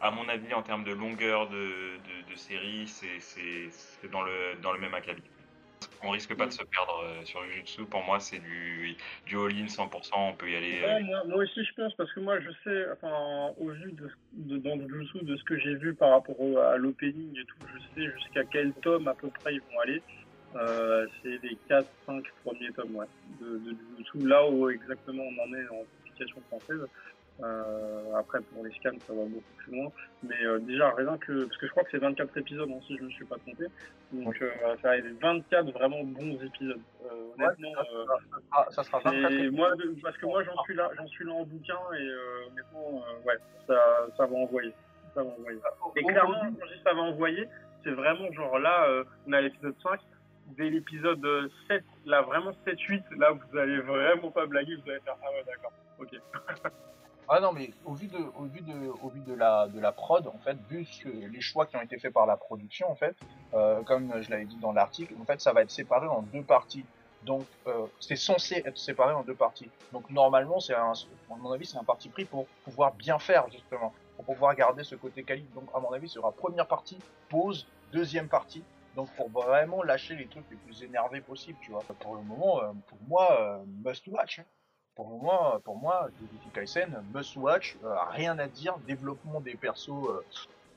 [0.00, 4.80] à mon avis, en termes de longueur de, de, série, c'est dans le dans le
[4.80, 5.22] même acabit.
[6.02, 7.84] On risque pas de se perdre euh, sur le.
[7.86, 8.94] Pour moi, c'est du,
[9.26, 10.10] du all-in 100%.
[10.14, 10.80] On peut y aller.
[10.84, 14.58] Euh, moi, aussi, je pense, parce que moi, je sais, enfin, au vu de, de,
[14.58, 14.86] dans le
[15.24, 18.44] de ce que j'ai vu par rapport au- à l'opening et tout, je sais jusqu'à
[18.44, 20.02] quel tome à peu près ils vont aller.
[20.56, 23.06] Euh, c'est les 4-5 premiers tomes, ouais,
[23.40, 26.80] de, de Jutsu, là où exactement on en est en publication française.
[27.42, 29.92] Euh, après, pour les scans, ça va beaucoup plus loin.
[30.22, 31.44] Mais euh, déjà, rien que.
[31.44, 33.36] Parce que je crois que c'est 24 épisodes, hein, si je ne me suis pas
[33.36, 33.66] trompé.
[34.12, 34.50] Donc, euh,
[34.82, 36.80] ça va être 24 vraiment bons épisodes.
[37.38, 37.74] Honnêtement.
[37.74, 38.04] ça, euh,
[38.52, 41.32] Ah, ça sera 24 et moi, parce que moi, j'en suis là, j'en suis là
[41.32, 42.10] en bouquin et
[42.50, 43.76] honnêtement, ouais, ça,
[44.16, 44.74] ça va envoyer,
[45.14, 45.60] ça va envoyer.
[45.96, 47.48] Et clairement, quand je dis ça va envoyer,
[47.84, 50.00] c'est vraiment genre là, euh, on à l'épisode 5,
[50.56, 55.00] dès l'épisode euh, 7, là vraiment 7-8, là vous allez vraiment pas blaguer, vous allez
[55.00, 56.70] faire ah ouais d'accord, ok.
[57.30, 59.92] Ah non, mais au vu de, au vu de, au vu de la, de la
[59.92, 62.94] prod, en fait, vu que, les choix qui ont été faits par la production, en
[62.96, 63.16] fait,
[63.52, 66.44] euh, comme je l'avais dit dans l'article, en fait, ça va être séparé en deux
[66.44, 66.88] parties.
[67.20, 69.72] Donc, euh, c'est censé être séparé en deux parties.
[69.92, 73.50] Donc, normalement, c'est un, à mon avis, c'est un parti pris pour pouvoir bien faire,
[73.50, 75.52] justement, pour pouvoir garder ce côté qualité.
[75.52, 78.66] Donc, à mon avis, ce sera première partie, pause, deuxième partie.
[78.94, 81.84] Donc, pour vraiment lâcher les trucs les plus énervés possibles, tu vois.
[82.00, 84.38] Pour le moment, euh, pour moi, euh, must watch.
[84.38, 84.44] hein.
[84.98, 89.90] Pour moi, pour moi, Jujutsu Kaisen, must watch, euh, rien à dire, développement des persos,
[89.90, 90.20] euh,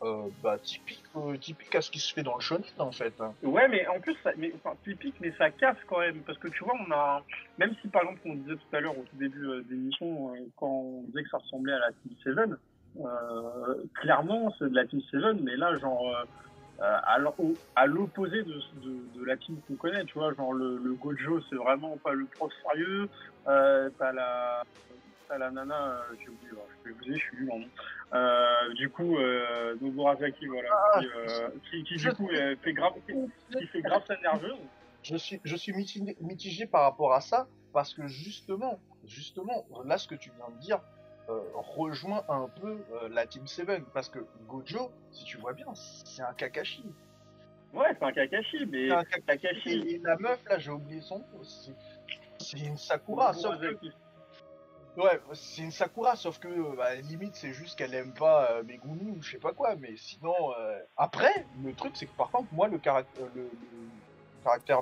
[0.03, 3.19] euh, bah, typique, euh, typique à ce qui se fait dans le shonen en fait.
[3.19, 3.33] hein.
[3.41, 6.49] Ouais, mais en plus, ça, mais, enfin, typique, mais ça casse quand même, parce que
[6.49, 7.23] tu vois, on a,
[7.57, 10.37] même si par exemple, on disait tout à l'heure au tout début euh, d'émission, euh,
[10.55, 12.57] quand on disait que ça ressemblait à la Team Seven,
[12.97, 16.25] euh, clairement, c'est de la Team Seven, mais là, genre, euh, euh,
[16.81, 20.77] à au- à l'opposé de, de, de la team qu'on connaît, tu vois, genre le,
[20.77, 23.07] le Gojo, c'est vraiment pas le prof sérieux,
[23.47, 24.63] euh, t'as la,
[25.37, 26.49] la nana, euh, j'ai oublié,
[26.83, 27.63] je vais vous dire, je suis nul nom.
[28.13, 30.69] Euh, du coup, euh, Noburazaki, voilà,
[30.99, 33.13] qui, euh, qui, qui, du coup euh, fait grave, qui,
[33.59, 34.57] qui fait grave sa nerveuse.
[35.03, 39.97] Je suis, je suis mitigé, mitigé par rapport à ça parce que justement, justement, là
[39.97, 40.79] ce que tu viens de dire
[41.31, 45.67] euh, rejoint un peu euh, la Team Seven parce que Gojo, si tu vois bien,
[45.75, 46.85] c'est un Kakashi.
[47.73, 49.41] Ouais, c'est un Kakashi, mais C'est un Kakashi.
[49.41, 49.69] Kakashi.
[49.95, 51.43] Et la meuf là, j'ai oublié son nom.
[51.43, 51.71] c'est-
[52.39, 53.75] C'est une Sakura, sauf que.
[54.97, 58.51] Ouais, c'est une Sakura, sauf que bah, à la limite c'est juste qu'elle aime pas
[58.51, 62.15] euh, Megumi ou je sais pas quoi, mais sinon euh, après le truc c'est que
[62.17, 63.87] par contre moi le, caract- euh, le, le
[64.43, 64.81] caractère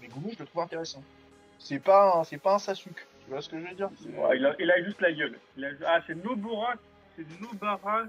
[0.00, 1.00] Megumi je le trouve intéressant.
[1.60, 3.90] C'est pas un, c'est pas un Sasuke, tu vois ce que je veux dire?
[4.16, 5.36] Ouais, il, a, il a juste la gueule.
[5.56, 6.74] Il a- ah, c'est Nobara,
[7.16, 8.04] c'est Nobara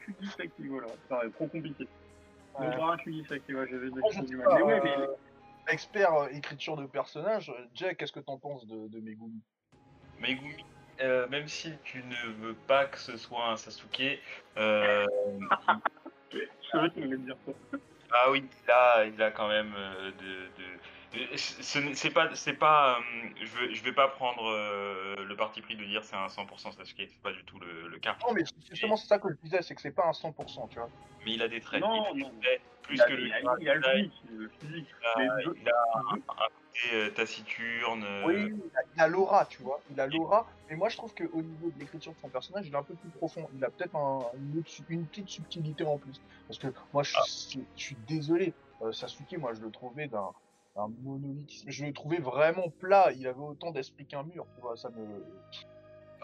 [0.00, 0.88] Kudisaki, voilà.
[1.34, 1.88] Trop compliqué.
[2.58, 2.66] Ouais.
[2.68, 4.46] Nobara Kudisaki, ouais, j'avais j'ai sais du mal.
[4.46, 5.06] pas, Mais ouais, mais euh,
[5.68, 9.40] expert euh, écriture de personnage, Jack, qu'est-ce que t'en penses de, de Megumi?
[10.20, 10.62] Megumi,
[11.00, 14.20] euh, même si tu ne veux pas que ce soit un Sasuke,
[14.58, 15.06] euh,
[16.32, 16.38] je
[16.70, 17.52] savais que tu allais me dire ça.
[18.12, 20.44] ah oui, il a, il a quand même euh, de.
[21.36, 23.02] C'est pas, c'est pas, euh,
[23.40, 26.72] je veux, je vais pas prendre euh, le parti pris de dire c'est un 100%
[26.72, 28.16] Sasuke, c'est pas du tout le, le cas.
[28.26, 30.78] Non mais justement c'est ça que je disais, c'est que c'est pas un 100%, tu
[30.78, 30.88] vois.
[31.24, 31.80] Mais il a des traits.
[31.80, 32.34] Non, il a non.
[32.34, 33.26] des traits plus Il a, que le.
[33.26, 34.86] il a, il a le physique, le physique.
[35.16, 38.04] il a- un, côté euh, taciturne.
[38.04, 39.80] euh, Oui, il a, il a l'aura, tu vois.
[39.90, 40.46] Il a l'aura.
[40.68, 42.94] Mais moi, je trouve qu'au niveau de l'écriture de son personnage, il est un peu
[42.94, 43.48] plus profond.
[43.54, 44.26] Il a peut-être un-
[44.88, 46.20] une, petite subtilité en plus.
[46.48, 48.52] Parce que moi, je suis, je suis désolé.
[48.82, 50.30] Euh, Sasuke, moi, je le trouvais d'un
[50.76, 51.70] d'un monolithisme.
[51.70, 53.12] Je le trouvais vraiment plat.
[53.12, 54.46] Il avait autant d'esprit qu'un mur.
[54.54, 55.24] Tu vois, ça me.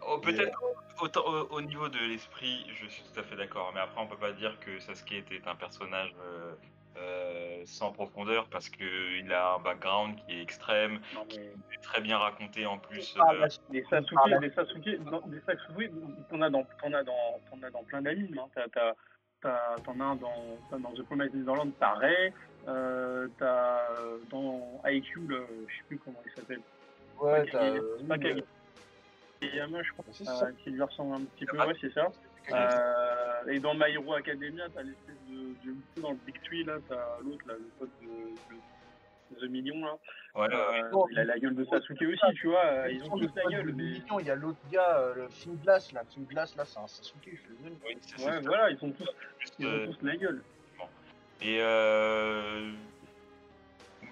[0.09, 0.59] Oh, Peut-être
[1.01, 3.71] autant- au, au niveau de l'esprit, je suis tout à fait d'accord.
[3.75, 6.55] Mais après, on peut pas dire que Sasuke était un personnage euh,
[6.97, 11.41] euh, sans profondeur parce que il a un background qui est extrême, non, mais- qui
[11.41, 13.15] est très bien raconté en plus.
[13.21, 14.85] Ah, euh, bah, Des Sasuke, des Sasuke,
[15.29, 15.91] des Sasuke,
[16.31, 18.39] t'en as dans, t'en as dans, t'en as dans plein d'animes.
[18.39, 18.49] Hein.
[18.55, 18.95] T'as, t'as,
[19.43, 22.33] t'as, t'en as un dans, t'as dans The Promised Neverland, t'as Rei,
[22.69, 23.81] euh, t'as
[24.31, 26.61] dans IQ, là, je sais plus comment il s'appelle.
[27.21, 27.75] Ouais, t'as.
[27.99, 28.43] c'est pas Kage-
[29.55, 30.45] Yama, je crois, C'est ça.
[30.47, 32.09] euh, qui lui ressemble un petit peu, Ah, ouais, c'est ça.
[32.53, 36.77] Euh, et dans My Hero Academia, t'as l'espèce de, de, dans le Big Tree, là,
[36.89, 39.97] t'as l'autre, là, le pote de, de The Million, là.
[40.35, 40.49] ouais.
[40.55, 43.45] Euh, il a la gueule de Sasuke aussi, tu vois, euh, ils ont tous la
[43.45, 43.93] gueule, mais...
[44.21, 46.03] Il y a l'autre gars, euh, le Film Glass, là.
[46.13, 47.77] Film Glass, là, c'est un Sasuke, je suis désolé.
[47.85, 49.09] Ouais, ça, voilà, ils ont tous,
[49.59, 50.43] ils ont euh, tous la gueule.
[51.41, 52.73] Et euh...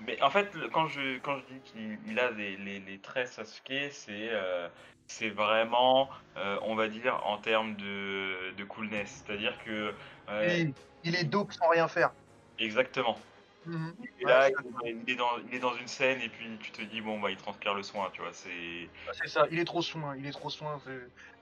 [0.07, 3.29] mais en fait, quand je quand je dis qu'il il a les, les, les traits
[3.29, 4.69] Sasuke, c'est euh,
[5.07, 9.25] c'est vraiment, euh, on va dire, en termes de, de coolness.
[9.27, 9.95] C'est-à-dire que
[10.29, 10.73] Et
[11.05, 12.13] il est dope sans rien faire.
[12.59, 13.19] exactement.
[13.65, 13.95] Mhm.
[14.21, 14.49] Et là,
[14.85, 17.31] il est, dans, il est dans une scène et puis tu te dis bon bah
[17.31, 18.33] il transpire le soin, tu vois.
[18.33, 20.81] C'est C'est ça, il est trop soin, il est trop soin.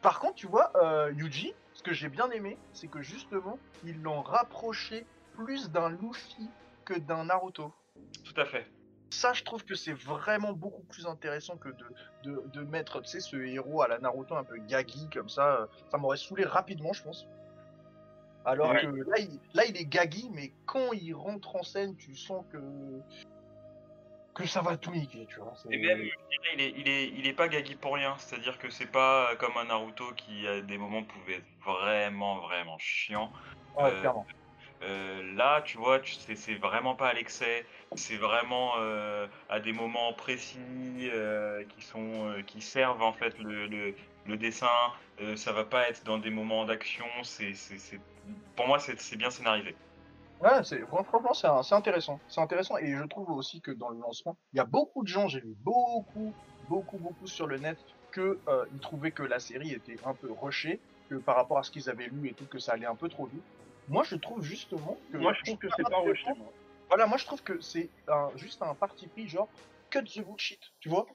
[0.02, 4.00] Par contre, tu vois, euh, Yuji, ce que j'ai bien aimé, c'est que justement, ils
[4.00, 6.48] l'ont rapproché plus d'un Luffy
[6.84, 7.72] que d'un Naruto.
[8.24, 8.66] tout à fait.
[9.10, 11.86] Ça, je trouve que c'est vraiment beaucoup plus intéressant que de,
[12.24, 15.68] de, de mettre, tu sais, ce héros à la Naruto un peu gaggy comme ça.
[15.90, 17.26] Ça m'aurait saoulé rapidement, je pense.
[18.44, 18.80] Alors Ouais.
[18.80, 22.44] que là il, là, il est gaggy, mais quand il rentre en scène, tu sens
[22.52, 22.58] que
[24.34, 25.54] que ça va tout niquer, tu vois.
[25.70, 28.16] Et même, je dirais, il est, il est, il est pas gaggy pour rien.
[28.18, 32.76] C'est-à-dire que c'est pas comme un Naruto qui, à des moments, pouvait être vraiment, vraiment
[32.78, 33.32] chiant.
[33.76, 34.26] Ouais, euh, clairement.
[34.82, 37.66] Euh, là, tu vois, c'est vraiment pas à l'excès.
[37.96, 43.66] C'est vraiment euh, à des moments précis euh, qui sont, qui servent en fait le,
[43.66, 44.68] le, dessin.
[45.36, 47.06] Ça va pas être dans des moments d'action.
[47.22, 47.52] C'est,
[48.54, 49.78] pour moi, c'est, bien scénarisé.
[50.40, 53.98] Ouais, c'est fran- franchement c'est intéressant, c'est intéressant et je trouve aussi que dans le
[53.98, 57.78] lancement, il y a beaucoup de gens, j'ai vu beaucoup, beaucoup, beaucoup sur le net
[58.10, 61.70] que ils trouvaient que la série était un peu rushée, que par rapport à ce
[61.70, 63.46] qu'ils avaient lu et tout, que ça allait un peu trop vite.
[63.88, 66.32] Moi, je trouve justement que Moi, je trouve que c'est pas rushé.
[66.36, 66.52] moi.
[66.88, 69.50] Voilà, moi je trouve que c'est un- juste un parti pris genre
[69.90, 71.06] cut the bullshit, tu vois.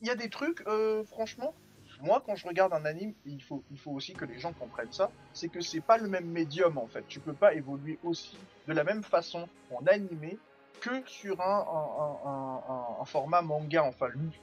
[0.00, 1.54] Il y a des trucs, euh, franchement,
[2.00, 4.92] moi quand je regarde un anime, il faut, il faut aussi que les gens comprennent
[4.92, 7.04] ça, c'est que c'est pas le même médium en fait.
[7.08, 10.38] Tu peux pas évoluer aussi de la même façon en animé
[10.80, 14.40] que sur un, un, un, un- un format manga, enfin lu.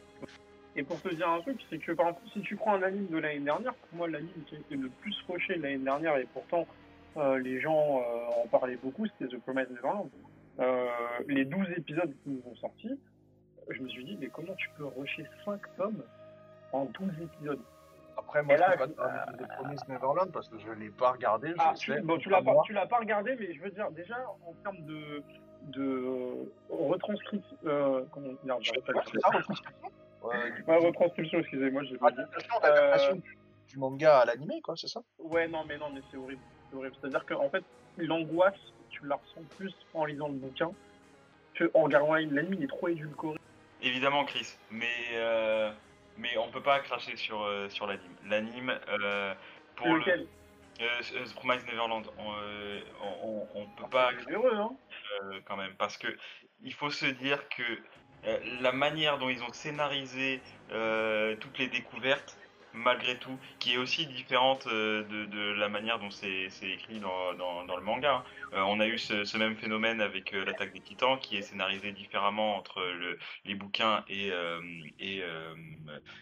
[0.76, 3.08] Et pour te dire un truc, c'est que par exemple, si tu prends un anime
[3.08, 6.26] de l'année dernière, pour moi, l'anime qui a été le plus rushé l'année dernière, et
[6.26, 6.66] pourtant
[7.18, 10.10] euh, les gens euh, en parlaient beaucoup, c'était The Promised Neverland.
[10.60, 10.88] Euh,
[11.28, 13.00] les 12 épisodes qui nous ont sortis,
[13.70, 16.04] je me suis dit, mais comment tu peux rusher 5 tomes
[16.74, 17.62] en 12 épisodes?
[18.18, 20.60] Après, moi je là, peux pas je- te parler de The Promised Neverland parce que
[20.60, 21.96] je l'ai pas regardé, je Ah, sais.
[21.96, 24.54] tu, bon, tu l'as pas, tu l'as pas regardé, mais je veux dire, déjà, en
[24.64, 25.24] termes de,
[25.64, 29.32] de retranscription, euh, comment ça, retranscription
[30.24, 32.20] Ouais, retranscription, excusez-moi, j'ai pas dit.
[32.20, 33.38] Adaptation, adaptation du,
[33.70, 35.02] du manga à l'animé, quoi, c'est ça?
[35.18, 36.42] Ouais, non, mais non, mais c'est horrible.
[36.72, 36.96] C'est horrible.
[37.02, 37.64] C'est-à-dire qu'en fait,
[37.98, 38.56] l'angoisse,
[38.90, 40.72] tu la ressens plus en lisant le bouquin
[41.56, 42.34] que en regardant l'anime.
[42.34, 43.38] L'anime, il est trop édulcoré.
[43.82, 45.72] Évidemment, Chris, mais euh,
[46.18, 48.16] mais on peut pas cracher sur euh, sur l'anime.
[48.28, 49.34] L'anime euh,
[49.76, 50.28] pour le Lequel?
[50.82, 52.32] Euh, Promised Neverland, on,
[53.04, 54.72] on, on- on peut pas C'est heureux, hein.
[55.24, 56.08] euh, quand même parce que
[56.64, 57.64] il faut se dire que
[58.62, 62.38] la manière dont ils ont scénarisé toutes les découvertes
[62.74, 67.32] malgré tout qui est aussi différente euh, de, la manière dont c'est écrit dans,
[67.76, 68.24] le manga hein.
[68.54, 71.94] Euh, on a eu ce, même phénomène avec euh, l'attaque des titans qui est scénarisé
[71.94, 74.60] différemment entre le, les bouquins et, euh,
[75.00, 75.24] et,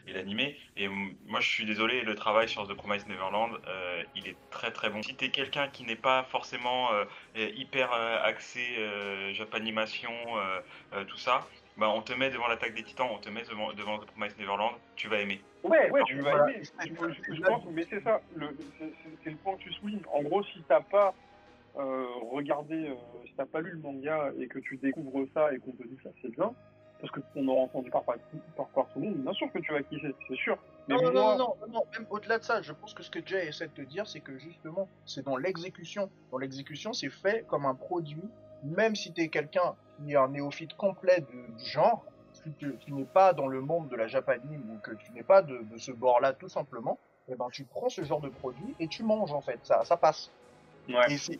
[0.08, 3.52] l'animé et moi je suis désolé le travail sur The Promised Neverland
[4.16, 6.90] il est très très bon si t'es quelqu'un qui n'est pas forcément
[7.36, 8.62] hyper axé
[9.34, 10.12] japanimation,
[11.08, 14.00] tout ça, bah, on te met devant l'attaque des titans, on te met devant, devant
[14.00, 15.42] The Promised Neverland, tu vas aimer.
[15.64, 16.52] Ouais, ouais, tu vas Voilà.
[16.54, 16.64] aimer.
[16.64, 18.22] Je, je pense, mais c'est ça.
[18.36, 20.02] le- C'est c'est- c'est le point que tu soulignes.
[20.14, 21.14] En gros, si t'as pas
[21.78, 25.60] euh, regardé, euh, si t'as pas lu le manga et que tu découvres ça et
[25.60, 26.54] qu'on te dit que ça c'est bien,
[27.00, 28.16] parce que on aura entendu par, par,
[28.58, 30.58] par, par tout le monde, bien sûr que tu vas kiffer, c'est sûr.
[30.88, 33.04] Mais Non, non, moi, non, non, non, non, même au-delà de ça, je pense que
[33.04, 36.10] ce que Jay essaie de te dire, c'est que justement, c'est dans l'exécution.
[36.32, 38.24] Dans l'exécution, c'est fait comme un produit,
[38.64, 42.94] même si tu es quelqu'un qui est un néophyte complet du genre, si tu, qui
[42.94, 45.78] n'est pas dans le monde de la japanime ou que tu n'es pas de, de
[45.78, 49.32] ce bord-là tout simplement, eh ben tu prends ce genre de produit et tu manges
[49.34, 50.30] en fait, ça, ça passe.
[50.88, 51.14] Ouais.
[51.14, 51.40] Et c'est-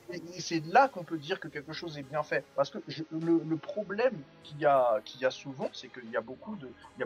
[0.68, 2.46] là qu'on peut dire que quelque chose est bien fait.
[2.56, 6.22] Parce que je- le, le problème qu'il y y a souvent, c'est qu'il y a
[6.22, 6.56] beaucoup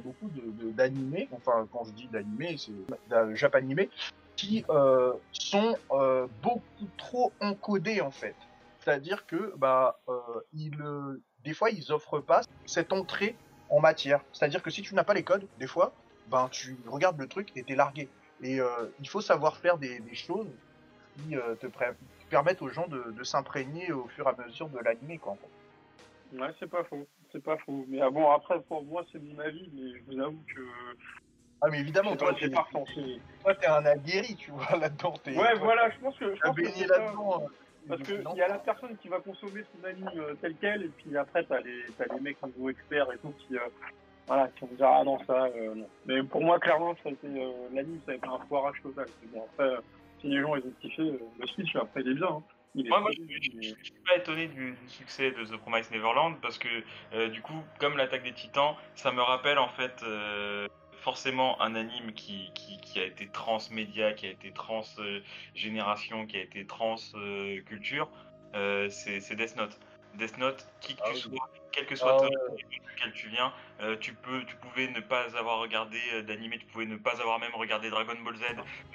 [0.03, 2.73] beaucoup de, de- d'animés, enfin quand je dis d'animés, c'est
[3.09, 3.89] de japanimés,
[4.35, 8.35] qui euh, sont euh, beaucoup trop encodés en fait.
[8.83, 10.19] C'est-à-dire que bah euh,
[10.53, 13.35] ils, euh, des fois ils offrent pas cette entrée
[13.69, 14.21] en matière.
[14.33, 15.93] C'est-à-dire que si tu n'as pas les codes, des fois,
[16.27, 18.09] ben tu regardes le truc et t'es largué.
[18.41, 18.67] Et euh,
[18.99, 20.47] il faut savoir faire des, des choses
[21.15, 21.67] qui te
[22.29, 25.33] permettent aux gens de, de s'imprégner au fur et à mesure de l'animé quoi.
[25.33, 26.37] en fait.
[26.37, 27.07] Ouais, c'est pas faux.
[27.31, 27.85] C'est pas faux.
[27.87, 30.61] Mais ah, bon, après, pour moi, c'est mon avis, mais je vous avoue que.
[31.61, 35.13] Ah mais évidemment, c'est toi t'es toi, t'es un aguerri, tu vois là-dedans.
[35.23, 36.35] t'es- Ouais, toi, voilà, je pense que.
[36.35, 37.43] Je pense baigné là-dedans.
[37.43, 37.47] euh,
[37.87, 40.89] Parce qu'il y a la personne qui va consommer son anime euh, tel quel, et
[40.89, 43.59] puis après, t'as les, t'as les mecs niveau experts et tout qui, euh,
[44.27, 45.87] voilà, qui vont dire Ah non, ça, euh, non.
[46.05, 49.07] Mais pour moi, clairement, ça a été, euh, l'anime, ça a été un foirage total.
[49.31, 49.81] Bon, après, euh,
[50.21, 52.27] si les gens ils ont kiffé, euh, le speech, après, il est bien.
[52.27, 52.43] hein.
[52.75, 55.57] Il est Moi, je, je- mais- je suis pas étonné du, du succès de The
[55.57, 56.67] Promised Neverland parce que
[57.13, 60.67] euh, du coup, comme l'attaque des titans, ça me rappelle en fait euh,
[61.03, 66.41] forcément un anime qui, qui, qui a été transmédia, qui a été transgénération, qui a
[66.41, 68.09] été transculture,
[68.55, 69.77] euh, c'est Death Note.
[70.15, 71.37] Death Note, qui que Ah tu oui.
[71.37, 72.65] sois, quel que soit Ah ton ouais.
[72.87, 73.51] duquel tu viens,
[73.83, 77.19] euh, tu peux, tu pouvais ne pas avoir regardé euh, d'animé, tu pouvais ne pas
[77.21, 78.43] avoir même regardé Dragon Ball Z,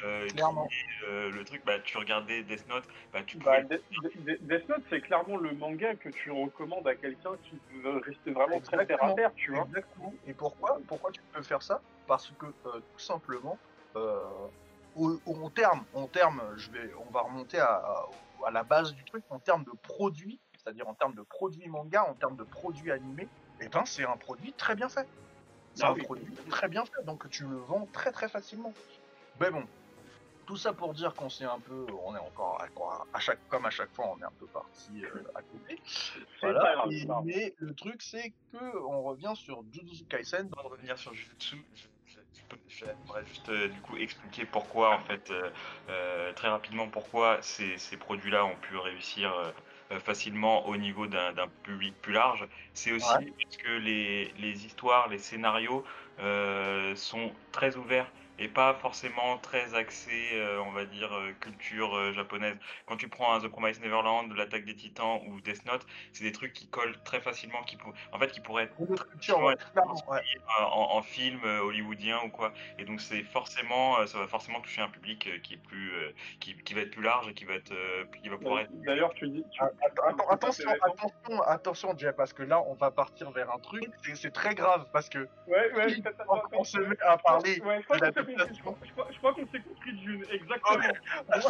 [0.04, 0.68] euh, Clairement.
[1.08, 3.64] euh, le truc, bah tu regardais Death Note, bah tu Bah, pouvais.
[3.64, 3.84] Death
[4.16, 8.32] Death- Death Note, c'est clairement le manga que tu recommandes à quelqu'un qui veut rester
[8.32, 9.64] vraiment très terre à terre, tu vois.
[9.66, 10.14] Exactement.
[10.24, 11.82] Et pourquoi Pourquoi tu peux faire ça?
[12.06, 13.60] Parce que euh, tout simplement,
[13.96, 14.48] euh,
[14.94, 18.06] au, au- en terme, en terme, je vais, on va remonter à, à-
[18.46, 19.24] à la base du truc.
[19.28, 23.30] En termes de produits, c'est-à-dire en termes de produits manga, en termes de produits animés,
[23.60, 25.08] eh ben c'est un produit très bien fait.
[25.74, 26.02] C'est Ah un oui.
[26.02, 28.72] produit très bien fait, donc tu le vends très très facilement.
[29.40, 29.64] Mais bon,
[30.46, 33.66] tout ça pour dire qu'on s'est un peu, on est encore à, à chaque, comme
[33.66, 35.80] à chaque fois, on est un peu parti euh, à côté.
[35.86, 36.84] C'est Voilà.
[36.90, 40.48] Et- mais le truc, c'est que on revient sur Jujutsu Kaisen.
[40.56, 41.62] Avant de revenir sur Jujutsu,
[42.66, 45.50] j'aimerais juste euh, du coup expliquer pourquoi en fait euh,
[45.90, 49.32] euh, très rapidement pourquoi ces, ces produits-là ont pu réussir
[50.00, 52.46] facilement au niveau d'un public plus large.
[52.74, 53.32] C'est aussi Ouais.
[53.42, 55.84] parce que les, les histoires, les scénarios
[56.20, 61.94] euh, sont très ouverts et pas forcément très axés, euh, on va dire, euh, culture
[61.96, 62.56] euh, japonaise.
[62.86, 66.32] Quand tu prends un The Promised Neverland, l'attaque des Titans ou Death Note, c'est des
[66.32, 67.92] trucs qui collent très facilement, qui pour...
[68.12, 69.54] en fait qui pourraient être Une autre culture, ouais,
[70.60, 72.52] en, en film euh, hollywoodien ou quoi.
[72.78, 75.92] Et donc c'est forcément, euh, ça va forcément toucher un public euh, qui est plus,
[75.94, 78.60] euh, qui, qui va être plus large et qui va être, euh, qui va pouvoir
[78.60, 78.70] être.
[78.84, 79.44] D'ailleurs, tu dis.
[79.50, 83.58] tu- Ah, Attends, attention, attention, attention, Jeff, parce que là, on va partir vers un
[83.58, 83.84] truc.
[84.14, 85.96] c'est- très grave parce que Ouais, ouais,
[86.28, 88.27] on, on se met à parler Ouais, de.
[88.36, 90.24] Je crois- qu'on s'est compris d'une.
[90.30, 90.80] Exactement.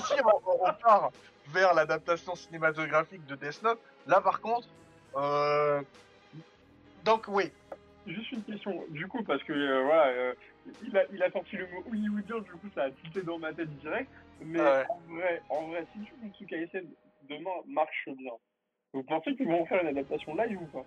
[0.07, 1.11] si on, on part
[1.49, 4.69] vers l'adaptation cinématographique de Death Note, là par contre,
[5.17, 5.83] euh...
[7.05, 7.51] donc oui,
[8.09, 10.35] Juste une question, du coup, parce que euh, voilà, euh,
[10.83, 13.53] il, a, il a sorti le mot hollywoodien, du coup, ça a tilté dans ma
[13.53, 14.11] tête direct.
[14.41, 14.85] Mais Ouais.
[14.89, 16.87] en vrai, en vrai, si Jujutsu Kaisen
[17.29, 18.33] demain marche bien,
[18.95, 20.85] vous pensez qu'ils vont faire une adaptation live ou pas?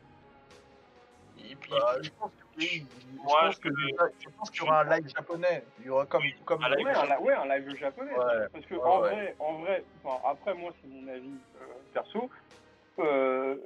[1.50, 2.86] Et puis, euh, je pense que oui.
[3.00, 5.64] Je Moi, pense que déjà- je pense qu'il y aura un live japonais.
[5.80, 8.12] Il y aura comme comme Un live ouais, ouais, un live japonais.
[8.14, 9.10] Ouais, Parce que ouais, en ouais.
[9.10, 12.30] vrai, en vrai, enfin, après moi c'est mon avis euh, perso.
[13.00, 13.58] euh,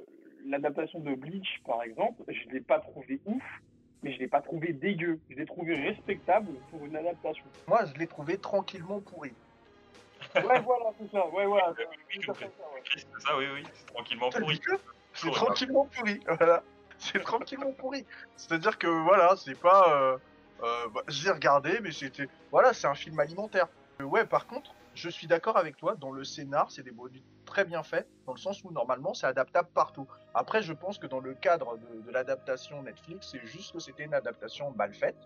[0.48, 3.42] L'adaptation de Bleach, par exemple, je l'ai pas trouvé ouf,
[4.04, 5.18] mais je l'ai pas trouvé dégueu.
[5.28, 7.44] Je l'ai trouvé respectable pour une adaptation.
[7.66, 9.32] Moi, je l'ai trouvé tranquillement pourri.
[10.36, 11.26] Ouais, voilà, c'est ça.
[11.30, 11.74] Ouais, voilà.
[11.76, 12.34] Oui, c'est oui, ça,
[13.26, 14.60] ça, oui, oui, c'est tranquillement pourri.
[15.32, 16.20] tranquillement pourri.
[16.38, 16.62] Voilà.
[17.12, 18.04] C'est tranquillement pourri.
[18.36, 19.94] C'est-à-dire que voilà, c'est pas.
[19.94, 20.18] Euh,
[20.62, 22.28] euh, bah, je l'ai regardé, mais c'était.
[22.50, 23.68] Voilà, c'est un film alimentaire.
[24.00, 25.94] Euh, ouais, par contre, je suis d'accord avec toi.
[25.96, 29.26] Dans le scénar, c'est des produits très bien faits, dans le sens où normalement c'est
[29.26, 30.06] adaptable partout.
[30.34, 34.04] Après, je pense que dans le cadre de, de l'adaptation Netflix, c'est juste que c'était
[34.04, 35.16] une adaptation mal faite.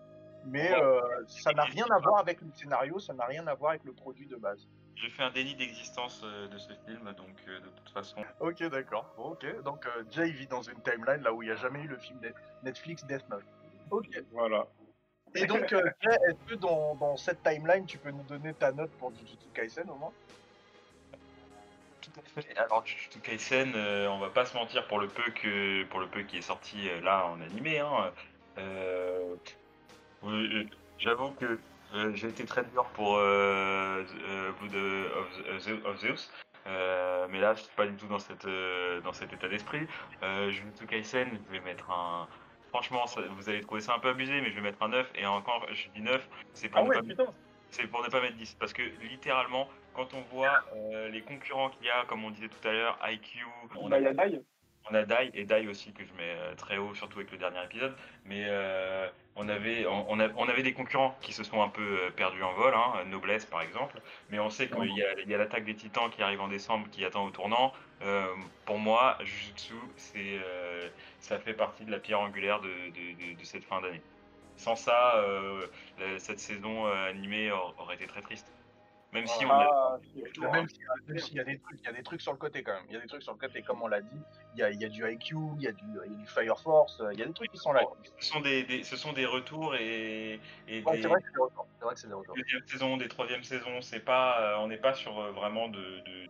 [0.45, 3.71] Mais euh, ça n'a rien à voir avec le scénario, ça n'a rien à voir
[3.71, 4.67] avec le produit de base.
[5.01, 8.23] J'ai fait un déni d'existence euh, de ce film, donc euh, de toute façon.
[8.39, 9.11] Ok, d'accord.
[9.17, 11.81] Bon, ok, donc euh, Jay vit dans une timeline là où il n'y a jamais
[11.81, 13.43] eu le film Net- Netflix Death Note.
[13.89, 14.07] Ok.
[14.31, 14.67] Voilà.
[15.33, 18.71] Et donc, euh, Jay, est-ce que dans, dans cette timeline, tu peux nous donner ta
[18.71, 20.13] note pour Jujutsu Kaisen au moins?
[22.01, 22.57] Tout à fait.
[22.57, 26.07] Alors Jujutsu Kaisen, euh, on va pas se mentir pour le peu que pour le
[26.07, 27.79] peu qui est sorti euh, là en animé.
[27.79, 28.13] Hein,
[28.59, 29.35] euh,
[30.99, 31.59] J'avoue que
[31.93, 36.31] euh, j'ai été très dur pour euh, euh, Blood of, Zeus.
[36.67, 38.47] Euh, mais là, je suis pas du tout dans cette
[39.03, 39.87] dans cet état d'esprit.
[40.23, 42.27] Euh, Jujutsu Kaisen, je vais mettre un.
[42.69, 45.11] Franchement, ça- vous allez trouver ça un peu abusé, mais je vais mettre un 9.
[45.15, 47.01] Et encore, je dis 9, c'est pour Ah ouais, pas
[47.71, 48.55] c'est pour ne pas mettre 10.
[48.55, 52.49] Parce que littéralement, quand on voit euh, les concurrents qu'il y a, comme on disait
[52.49, 54.39] tout à l'heure, IQ, on Bah, a, il y a.
[54.89, 57.37] on a Dai, et Dai aussi que je mets euh, très haut, surtout avec le
[57.37, 57.95] dernier épisode.
[58.25, 61.81] Mais euh, on, avait, on, a- on avait des concurrents qui se sont un peu
[62.07, 64.01] euh, perdus en vol, hein, Noblesse par exemple.
[64.29, 67.25] Mais on sait qu'il y a, l'attaque des titans qui arrive en décembre, qui attend
[67.25, 67.73] au tournant.
[68.65, 70.39] Pour moi, Jujutsu, c'est,
[71.19, 72.91] ça fait partie de la pierre angulaire de,
[73.43, 74.03] cette fin d'année.
[74.55, 75.23] Sans ça,
[76.19, 78.53] cette saison animée aur- aurait été très triste.
[79.13, 79.97] Même si on a, Ah.
[79.99, 80.51] Même s'il y, a-
[81.07, 82.73] même s'il y a des trucs, il y a des trucs sur le côté quand
[82.73, 82.83] même.
[82.87, 84.21] Il y a des trucs sur le côté, comme on l'a dit.
[84.55, 86.17] Il y a, il y a du IQ, il y a du, il y a
[86.17, 87.81] du Fire Force, euh, il y a des trucs qui sont là.
[88.19, 91.27] ce sont des, des- ce sont des retours et, et Ouais, des c'est vrai que
[91.27, 91.67] c'est des retours.
[91.95, 92.35] C'est des retours.
[92.35, 93.81] deuxième saison, des troisième saisons.
[93.81, 96.27] C'est pas, euh, on n'est pas sur euh, vraiment de, de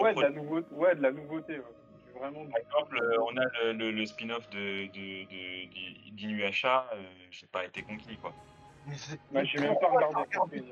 [0.00, 0.66] Ouais, de la nouveauté.
[0.74, 1.58] Ouais, de la nouveauté.
[1.58, 2.18] ouais.
[2.18, 2.46] Vraiment.
[2.46, 6.88] Par exemple, on a le, le- le spin-off de, de, de, d'I- d'Inuyasha.
[6.94, 8.32] Euh, j'ai pas été conquis quoi.
[8.86, 10.62] Mais c'est- Bah, j'ai même pas regardé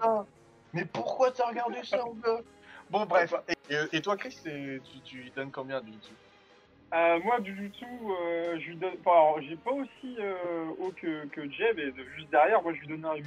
[0.75, 2.41] mais- Mais pourquoi t'as regardé ça, mon gars
[2.91, 3.33] Bon, bref.
[3.71, 6.13] Et, et toi, Chris, tu, tu lui donnes combien du tout
[6.95, 8.93] Euh, moi, du Jutsu, euh, je lui donne.
[9.05, 12.89] Enfin, j'ai pas aussi euh, haut que, que et de- juste derrière, moi, je lui
[12.89, 13.25] donne un 8.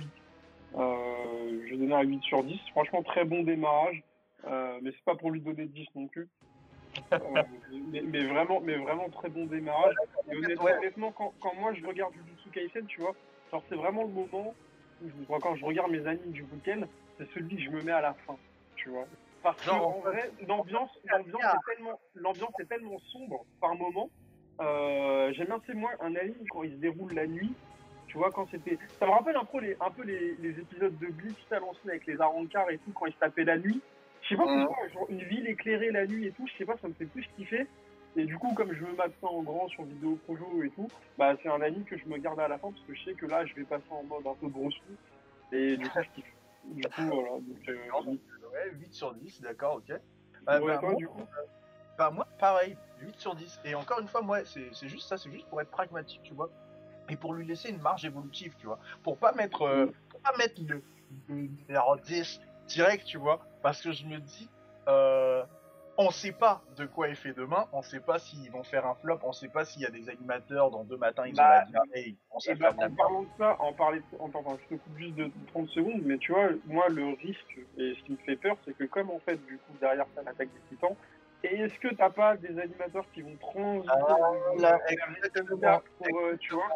[0.77, 2.59] Euh, je lui donne un 8 sur 10.
[2.71, 4.03] Franchement, très bon démarrage.
[4.45, 6.27] Euh, mais c'est pas pour lui donner 10 non plus.
[7.11, 7.17] Euh,
[7.91, 9.95] mais, mais vraiment, mais vraiment très bon démarrage.
[10.31, 10.77] Et honnêtement, Ouais.
[10.77, 13.15] honnêtement, quand, quand moi je regarde Jujutsu Kaisen, tu vois,
[13.51, 14.53] genre c'est vraiment le moment
[15.03, 16.81] où je, quand je regarde mes animes du week-end,
[17.17, 18.37] c'est celui que je me mets à la fin,
[18.75, 19.05] tu vois.
[19.43, 24.09] Parce que Genre, en vrai, l'ambiance, l'ambiance est tellement, l'ambiance est tellement sombre par moment.
[24.59, 27.53] Euh, J'aime bien, c'est moi un anime quand il se déroule la nuit.
[28.07, 30.97] Tu vois, quand c'était, ça me rappelle un peu les, un peu les, les épisodes
[30.97, 33.81] de Bleach à l'ancienne avec les Arancars et tout quand ils se tapaient la nuit.
[34.23, 34.65] Je sais pas Mhm.
[34.65, 37.05] pourquoi, genre une ville éclairée la nuit et tout, je sais pas, ça me fait
[37.05, 37.67] plus kiffer.
[38.15, 40.87] Et du coup, comme je me mate ça en grand sur vidéo projo et tout,
[41.17, 43.13] bah c'est un anime que je me garde à la fin parce que je sais
[43.13, 44.81] que là, je vais passer en mode un peu gros sous.
[45.51, 46.33] Et du coup, je kiffe.
[46.71, 47.29] Du coup, voilà.
[47.29, 47.77] Donc, euh,
[48.51, 49.99] Ouais, 8 sur 10, d'accord, ok.
[50.43, 51.23] Bah, ouais, bah, toi, moi, du coup,
[51.97, 53.59] bah, moi, pareil, 8 sur 10.
[53.65, 56.33] Et encore une fois, moi, c'est c'est juste ça, c'est juste pour être pragmatique, tu
[56.33, 56.49] vois.
[57.09, 58.79] Et pour lui laisser une marge évolutive, tu vois.
[59.03, 60.81] Pour pas mettre, euh, pour pas mettre le,
[61.29, 63.39] le numéro 10 direct, tu vois.
[63.61, 64.49] Parce que je me dis,
[64.87, 65.43] euh,
[65.97, 68.95] on sait pas de quoi est fait demain, on sait pas s'ils vont faire un
[68.95, 71.71] flop, on sait pas s'il y a des animateurs dans deux matins, ils Bah, ont
[71.73, 75.15] la et à Et bah, en parlant de ça, en pardon, je te coupe juste
[75.15, 78.57] de 30 secondes, mais tu vois, moi, le risque, et ce qui me fait peur,
[78.65, 80.95] c'est que comme en fait, du coup, derrière ça, l'attaque des titans,
[81.43, 84.77] et est-ce que t'as pas des animateurs qui vont transiter Ah,
[85.99, 86.69] pour, euh, tu vois?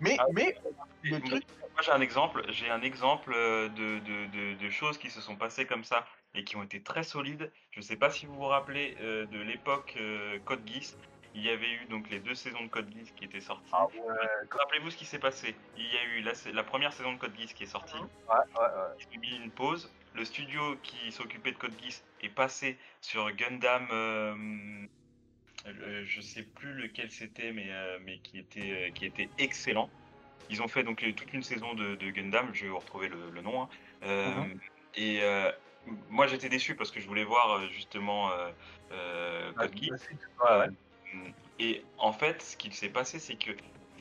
[0.00, 0.54] Mais, Ah, mais,
[1.02, 4.70] le moi, truc, moi, j'ai un exemple, j'ai un exemple euh, de, de, de, de
[4.70, 7.50] choses qui se sont passées comme ça et qui ont été très solides.
[7.70, 10.96] Je ne sais pas si vous vous rappelez euh, de l'époque euh, Code Geass.
[11.34, 13.68] Il y avait eu donc les deux saisons de Code Geass qui étaient sorties.
[13.72, 15.54] Ah ouais, Rappelez-vous ce qui s'est passé.
[15.76, 17.98] Il y a eu la, la première saison de Code Geass qui est sortie.
[17.98, 19.06] ouais, ouais, ouais.
[19.12, 19.92] Ils ont mis une pause.
[20.14, 23.86] Le studio qui s'occupait de Code Geass est passé sur Gundam.
[23.92, 24.86] euh,
[25.66, 29.90] euh, je sais plus lequel c'était, mais, euh, mais qui, était, euh, qui était excellent.
[30.48, 33.08] Ils ont fait donc euh, toute une saison de, de Gundam, je vais vous retrouver
[33.08, 33.62] le, le nom.
[33.62, 33.68] hein.
[34.04, 34.60] Euh, Mhm.
[34.98, 35.50] Et euh,
[36.08, 38.50] moi j'étais déçu parce que je voulais voir justement euh,
[38.92, 40.68] euh, Code ouais, ouais.
[41.58, 43.50] Et en fait, ce qui s'est passé, c'est que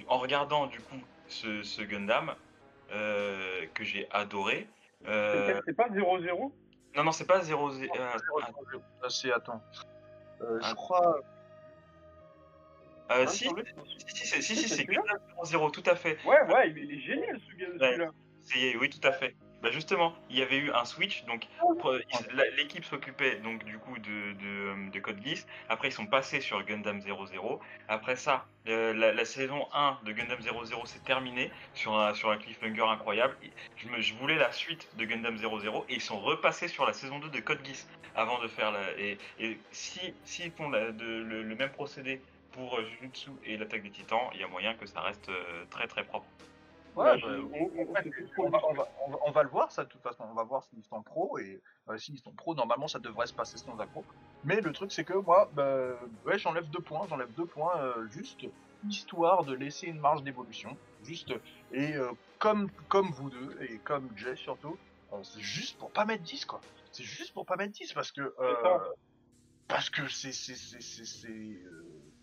[0.07, 0.95] en regardant du coup
[1.27, 2.35] ce, ce Gundam
[2.91, 4.67] euh, que j'ai adoré,
[5.07, 6.51] euh, C'est pas 0-0
[6.95, 7.87] non non c'est pas 0 euh,
[9.03, 9.61] Ah, c'est, attends.
[10.41, 10.73] Euh, je Ah.
[10.75, 11.19] crois.
[13.11, 16.17] Euh, Hein, si, si si c'est si, si, c'est celui-là Gundam 0 tout à fait.
[16.25, 18.09] Ouais, ouais, il est génial ce celui-là.
[18.41, 19.35] C'est- oui, tout à fait.
[19.63, 21.47] Bah justement, il y avait eu un switch, donc
[22.33, 25.47] la- l'équipe s'occupait donc du coup de, de, de Code Geass.
[25.69, 27.59] Après, ils sont passés sur Gundam 00.
[27.87, 32.37] Après ça, la, la saison 1 de Gundam 00 s'est terminée sur un, sur un
[32.37, 33.35] cliffhanger incroyable.
[33.77, 36.93] Je, me, je voulais la suite de Gundam 00 et ils sont repassés sur la
[36.93, 38.91] saison 2 de Code Geass avant de faire la.
[38.99, 42.21] Et, et si s'ils font la- de- le, le même procédé
[42.55, 45.65] pour euh, Jujutsu et l'attaque des Titans, il y a moyen que ça reste euh,
[45.69, 46.25] très très propre.
[46.95, 47.11] Ouais,
[49.25, 50.23] on- va, le voir, ça, de toute façon.
[50.31, 51.37] On va voir s'ils sont pro.
[51.39, 54.05] Et euh, s'ils sont pro, normalement, ça devrait se passer sans accro.
[54.45, 57.05] Mais le truc, c'est que moi, bah, ouais, j'enlève deux points.
[57.09, 58.45] J'enlève deux points, euh, juste
[58.87, 60.77] histoire de laisser une marge d'évolution.
[61.03, 61.33] Juste.
[61.73, 64.77] Et euh, comme, comme vous deux, et comme Jay surtout,
[65.11, 66.61] euh, c'est juste pour pas mettre 10, quoi.
[66.93, 68.21] C'est juste pour pas mettre 10 parce que.
[68.21, 68.53] euh,
[69.67, 70.31] parce que c'est.
[70.31, 71.61] c'est- c'est-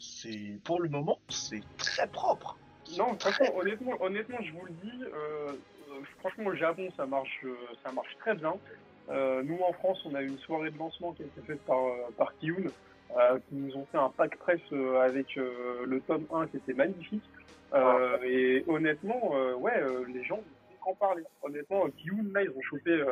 [0.02, 2.58] c'est- Pour le moment, c'est très propre.
[2.98, 7.40] Non, franchement, honnêtement, honnêtement, je vous le dis, euh, euh, franchement, au Japon, ça marche,
[7.44, 8.54] euh, ça marche très bien.
[9.08, 11.78] Nous, en France, on a eu une soirée de lancement qui a été faite par,
[12.16, 12.70] par Kiyun,
[13.48, 14.60] qui nous ont fait un pack presse
[15.00, 17.24] avec le tome 1 qui était magnifique.
[18.24, 20.42] Et honnêtement, ouais, les gens
[20.80, 21.24] qu'en parler.
[21.42, 23.04] Honnêtement, Kiyun, là, ils ont chopé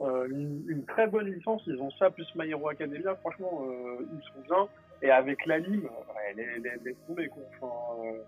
[0.00, 1.62] une, une très bonne licence.
[1.66, 3.16] Ils ont ça plus My Hero Academia.
[3.16, 3.66] Franchement,
[4.00, 4.68] ils sont bien.
[5.04, 7.34] Et avec l'anime, ouais.
[7.60, 8.22] Enfin, euh,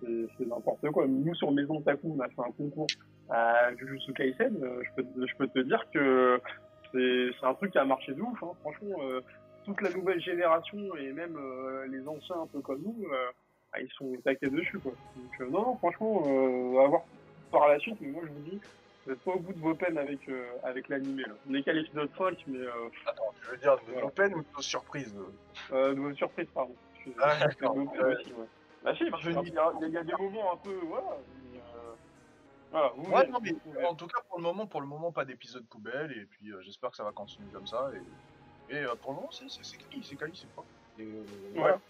[0.00, 1.06] c'est c'est n'importe quoi.
[1.06, 2.86] Nous, sur Maison Taku, on a fait un concours
[3.30, 4.62] à Jujutsu Kaisen.
[4.62, 6.38] euh, je, peux, te dire que
[6.92, 8.42] c'est un truc qui a marché de ouf.
[8.42, 8.50] Hein.
[8.60, 9.22] Franchement, euh,
[9.64, 11.38] toute la nouvelle génération et même
[11.90, 13.30] les anciens un peu comme nous, euh,
[13.72, 14.78] ah, ils sont taqués dessus.
[14.84, 16.22] Donc, non, non, franchement,
[16.84, 17.02] à voir
[17.50, 18.60] par la suite, mais moi, je vous dis,
[19.08, 21.22] vous n'êtes pas au bout de vos peines avec, euh, avec l'animé.
[21.26, 21.32] là.
[21.48, 22.72] On est qu'à l'épisode 5, mais euh,
[23.06, 24.02] Attends, tu veux dire de Voilà.
[24.02, 26.74] nos peines ou de nos surprises euh euh, de surprise, pardon.
[26.96, 27.26] Excusez-moi.
[27.26, 27.74] Ah, d'accord.
[27.74, 28.46] De vos peines aussi, ouais.
[28.82, 31.16] Bah si, parce qu'il y, a- il y a des moments un peu, voilà.
[31.50, 31.94] mais, euh,
[32.70, 35.24] voilà vous Ouais, non, mais en tout cas, pour le moment, pour le moment, pas
[35.24, 37.90] d'épisode poubelle, et puis euh, j'espère que ça va continuer comme ça.
[38.68, 40.64] Et, et pour le moment, c'est c'est c'est quali, c'est quali, c'est pas.
[40.98, 41.08] Et,
[41.56, 41.80] voilà.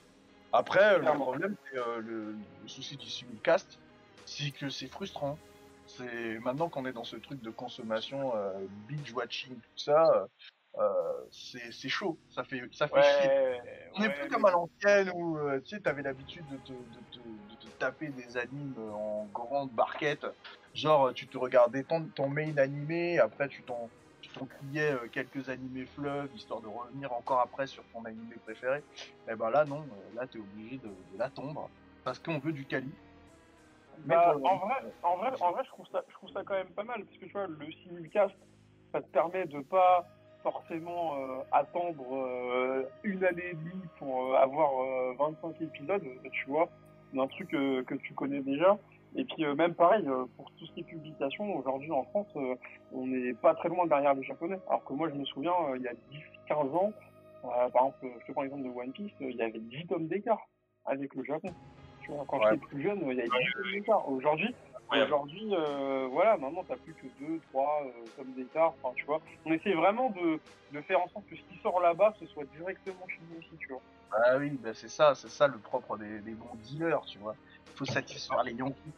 [0.53, 3.79] Après, le problème, c'est le, le souci du simulcast,
[4.25, 5.37] c'est que c'est frustrant.
[5.89, 8.53] C'est maintenant qu'on est dans ce truc de consommation, euh,
[8.89, 10.29] binge watching, tout ça,
[10.79, 12.19] euh, c'est chaud.
[12.29, 13.31] Ça fait, ça fait chier.
[13.95, 16.57] On n'est ouais, plus mais- comme à l'ancienne où euh, tu sais, t'avais l'habitude de
[16.59, 20.27] te, de, te, de te taper des animes en grande barquette.
[20.75, 23.89] Genre, tu te regardais ton, ton main animé, après tu t'en,
[24.35, 28.83] t'enquillais euh, quelques animés fleuves, histoire de revenir encore après sur ton animé préféré,
[29.27, 29.85] et ben là non,
[30.15, 31.71] là t'es obligé de, de l'attendre,
[32.05, 32.91] parce qu'on veut du quali.
[34.07, 36.55] Bah, en, vrai, euh, en, vrai, en vrai, je trouve, ça, je trouve ça quand
[36.55, 38.35] même pas mal, parce que tu vois, le simulcast,
[38.93, 40.07] ça te permet de pas
[40.43, 46.47] forcément euh, attendre euh, une année et demie pour euh, avoir euh, 25 épisodes, tu
[46.49, 46.69] vois,
[47.13, 48.79] d'un truc euh, que tu connais déjà.
[49.17, 52.29] Et puis euh, même pareil, euh, pour tout ce qui est publication, aujourd'hui en France,
[52.37, 52.55] euh,
[52.93, 54.59] on n'est pas très loin derrière les Japonais.
[54.69, 55.95] Alors que moi, je me souviens, euh, il y a
[56.49, 56.93] 10-15 ans,
[57.45, 59.87] euh, par exemple, je te prends l'exemple de One Piece, euh, il y avait 10
[59.87, 60.47] tomes d'écart
[60.85, 61.49] avec le Japon.
[62.09, 62.53] Tu vois, quand Ouais.
[62.53, 64.09] j'étais plus jeune, il y avait 10 tomes d'écart.
[64.09, 64.55] Aujourd'hui.
[64.91, 68.73] Aujourd'hui, euh, voilà, maintenant t'as plus que deux, trois euh, tomes d'écart.
[68.83, 70.41] Enfin, tu vois, on essaie vraiment de,
[70.73, 73.55] de faire en sorte que ce qui sort là-bas, ce soit directement chez nous aussi,
[73.59, 73.83] tu vois.
[74.13, 77.35] Ah oui, bah c'est ça, c'est ça le propre des, des bons dealers, tu vois.
[77.67, 78.95] Il faut satisfaire les Yankees.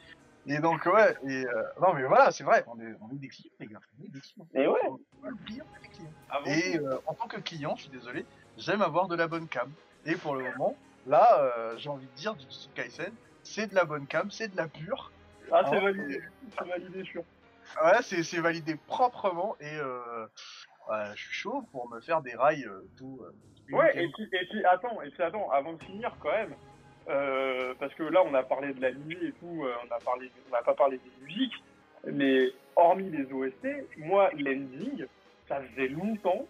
[0.46, 3.28] Et donc ouais, et euh, non mais voilà, c'est vrai, on est, on est des
[3.28, 4.46] clients les gars, on est des clients.
[4.54, 4.80] Et ouais.
[4.88, 6.11] On est des clients, on est des clients.
[6.30, 8.24] Avant Et euh, en tant que client, je suis désolé,
[8.56, 9.68] j'aime avoir de la bonne cam.
[10.06, 10.76] Et pour le moment,
[11.07, 14.57] là, euh, j'ai envie de dire, du Kaisen, c'est de la bonne cam, c'est de
[14.57, 15.12] la pure.
[15.51, 16.22] ah, c'est validé,
[16.59, 17.24] c'est validé, sûr.
[17.84, 20.26] Ouais, c'est c'est validé proprement et euh,
[20.88, 23.20] ouais, je suis chaud pour me faire des rails euh, tout.
[23.70, 26.55] Ouais, et puis, et puis attends, et puis attends, avant de finir quand même,
[27.09, 30.30] euh, parce que là on a parlé de l'anime et tout, euh, on a parlé,
[30.48, 31.62] on n'a pas parlé des musiques,
[32.05, 35.07] mais hormis les OST, moi l'ending,
[35.48, 36.46] ça faisait longtemps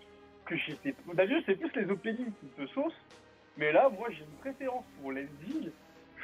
[0.46, 0.94] que j'étais.
[1.12, 3.04] D'ailleurs c'est plus les openings qui te saucent,
[3.60, 5.70] mais là moi j'ai une préférence pour l'ending,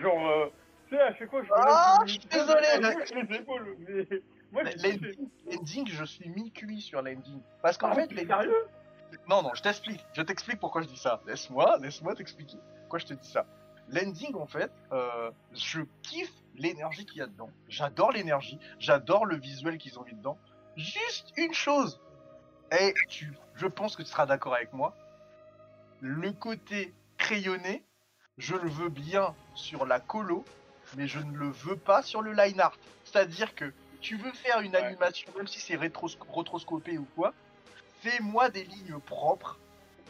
[0.01, 0.47] genre, euh,
[0.89, 4.09] tu sais à chaque fois je me Ah, je suis désolé, je les épaules, mais
[4.53, 4.63] moi.
[4.63, 7.41] L'ending, l'ending, je suis mi-cuit sur l'ending.
[7.63, 8.67] Parce qu'en Ah, fait, sérieux?
[9.29, 10.05] Non, non, je t'explique.
[10.15, 11.21] Je t'explique pourquoi je dis ça.
[11.27, 12.57] Laisse-moi, laisse-moi t'expliquer.
[12.81, 13.45] Pourquoi je te dis ça.
[13.89, 17.51] L'ending, en fait, euh, je kiffe l'énergie qu'il y a dedans.
[17.69, 18.59] J'adore l'énergie.
[18.79, 20.39] J'adore le visuel qu'ils ont mis dedans.
[20.77, 22.01] Juste une chose.
[22.81, 24.95] Et tu, je pense que tu seras d'accord avec moi.
[26.01, 27.85] Le côté crayonné,
[28.39, 30.45] je le veux bien sur la colo,
[30.97, 32.79] mais je ne le veux pas sur le line art.
[33.05, 37.33] C'est-à-dire que tu veux faire une animation, même si c'est rétros- rotoscopé ou quoi,
[38.03, 39.59] fais-moi des lignes propres,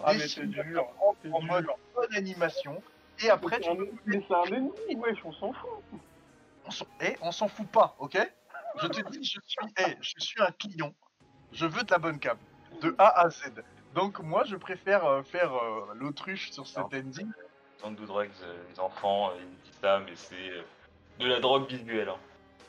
[0.05, 0.87] Ah des mais c'est dur,
[1.23, 2.83] c'est en mode bonne animation,
[3.23, 3.71] et après tu
[4.05, 5.71] Mais c'est un ennemi, wesh, on s'en fout.
[6.67, 8.19] on s'en eh, on s'en fout pas, ok?
[8.79, 10.93] Je te dis, je suis, eh, je suis un client.
[11.53, 12.37] Je veux de la bonne cam,
[12.83, 13.45] de A à Z.
[13.97, 17.31] Donc moi, je préfère euh, faire euh, l'autruche sur cet ending.
[17.83, 20.63] Don't do drugs, euh, les enfants, euh, ils disent ça, mais c'est euh,
[21.19, 22.11] de la drogue visuelle.
[22.11, 22.19] hein.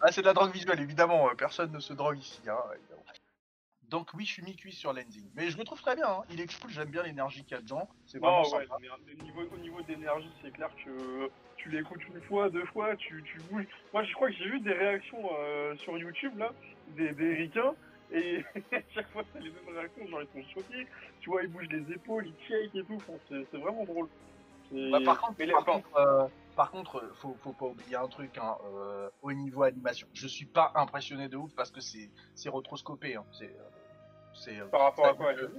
[0.02, 1.28] Ah, c'est de la drogue visuelle, évidemment.
[1.30, 3.04] euh, personne ne se drogue ici, hein, évidemment.
[3.90, 5.30] Donc oui, je suis mi-cuit sur l'ending.
[5.36, 6.24] Mais je le trouve très bien, hein.
[6.30, 7.90] il est cool, j'aime bien l'énergie qu'il y a dedans.
[8.06, 8.78] C'est vraiment Non, ouais, sympa.
[8.82, 12.96] mais au niveau, au niveau d'énergie, c'est clair que tu l'écoutes une fois, deux fois,
[12.96, 13.68] tu, tu bouges.
[13.94, 16.52] Moi, je crois que j'ai vu des réactions euh, sur YouTube, là,
[16.98, 17.74] des, des ricains,
[18.12, 18.43] et
[18.74, 20.88] à chaque fois, c'est les mêmes réactions, genre ils sont choqués,
[21.22, 24.08] tu vois, ils bougent les épaules, ils shake et tout, c'est vraiment drôle.
[24.72, 29.10] Bah, par contre, par euh, par contre, faut, faut pas oublier un truc, hein, euh,
[29.22, 30.08] au niveau animation.
[30.14, 33.26] Je suis pas impressionné de ouf parce que c'est, c'est retroscopé, hein.
[33.32, 35.49] C'est, euh, par rapport à quoi euh,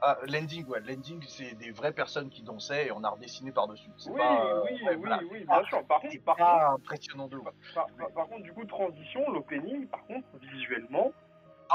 [0.00, 3.90] Ah, l'ending, ouais, l'ending, c'est des vraies personnes qui dansaient et on a redessiné par-dessus.
[4.06, 5.20] Oui, pas, oui, ouais, oui, voilà.
[5.30, 5.86] oui, bien sûr.
[5.86, 7.48] Par contre, C'est par pas impressionnant de ouf.
[7.74, 11.12] par, par- par contre, du coup, transition, l'opening, par contre, visuellement,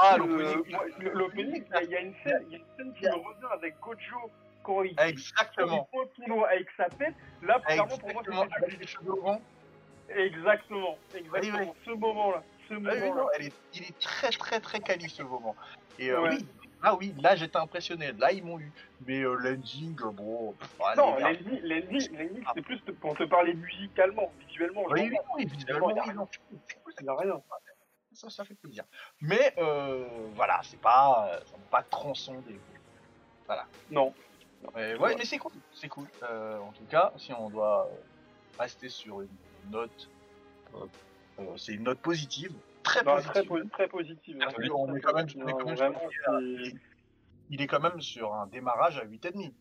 [0.00, 1.64] Ah, le- l'opening.
[1.82, 4.30] il y a- une scène, il y a une scène qui me revient avec Gojo
[4.62, 5.88] quand il, Exactement.
[6.18, 7.14] il doigt avec sa tête.
[7.42, 8.46] Là, clairement, pour moi, Exactement.
[8.68, 9.42] c'est les cheveux vent.
[10.10, 11.58] Exactement, exactement.
[11.58, 11.72] Oui, oui.
[11.84, 13.22] Ce moment-là, ce Ah oui, moment-là.
[13.22, 15.54] non, elle est, il est très très très quali ce moment.
[15.98, 16.30] Et euh, Ouais.
[16.30, 16.48] oui,
[16.82, 18.12] ah oui, là j'étais impressionné.
[18.12, 18.72] Là ils m'ont eu.
[19.04, 20.52] Mais euh, l'ending, euh, bon.
[20.54, 22.00] pff, ah, Non, l'ending,
[22.54, 24.84] c'est plus pour te parler musicalement, visuellement.
[24.88, 27.42] Oui, oui, visuellement, il y a oui, rien.
[28.18, 28.84] Ça, ça fait plaisir.
[29.20, 30.04] Mais euh,
[30.34, 32.58] voilà, c'est pas, euh, ça pas transcender.
[33.90, 34.12] Non.
[34.74, 36.06] Mais, ouais, mais c'est cool, c'est cool.
[36.24, 37.88] Euh, en tout cas, si on doit
[38.58, 39.28] rester sur une
[39.70, 40.10] note,
[41.56, 42.52] c'est une note positive,
[42.82, 43.32] très Non, positive.
[43.32, 44.36] très, po- très positif.
[44.38, 44.68] Parce hein.
[44.74, 46.40] on est quand même, on est quand Non, même vraiment, sur-
[47.50, 49.52] il est quand même sur un démarrage à 8,5.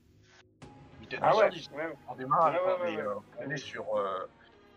[1.02, 1.70] 8,5 Ah sur ouais, 10.
[1.70, 1.94] ouais, ouais.
[2.08, 3.16] En démarrage, Ouais, ouais, quoi, ouais, mais, ouais.
[3.46, 3.86] on est sur,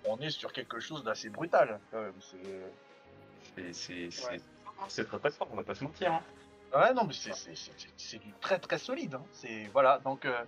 [0.04, 1.80] on est sur quelque chose d'assez brutal.
[1.90, 2.12] quand même.
[3.72, 4.40] C'est- Ouais.
[5.04, 6.12] très très fort, on va pas se mentir.
[6.12, 6.22] Hein.
[6.72, 9.14] Ouais, non, mais c'est, c'est, c'est, c'est- c'est du très très solide.
[9.14, 9.24] Hein.
[9.32, 10.44] C'est voilà, donc euh,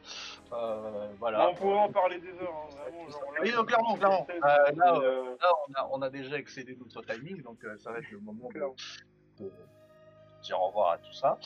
[0.52, 1.48] euh, voilà.
[1.48, 3.08] on pourrait en parler des heures, hein, vraiment.
[3.10, 4.26] Genre, là, Oui, donc, clairement, c'est- clairement.
[4.30, 7.90] Euh, là, euh, Là, on a, on a déjà excédé notre timing, donc euh, ça
[7.90, 8.60] va être le moment de,
[9.44, 9.52] de
[10.42, 11.38] dire au revoir à tout ça.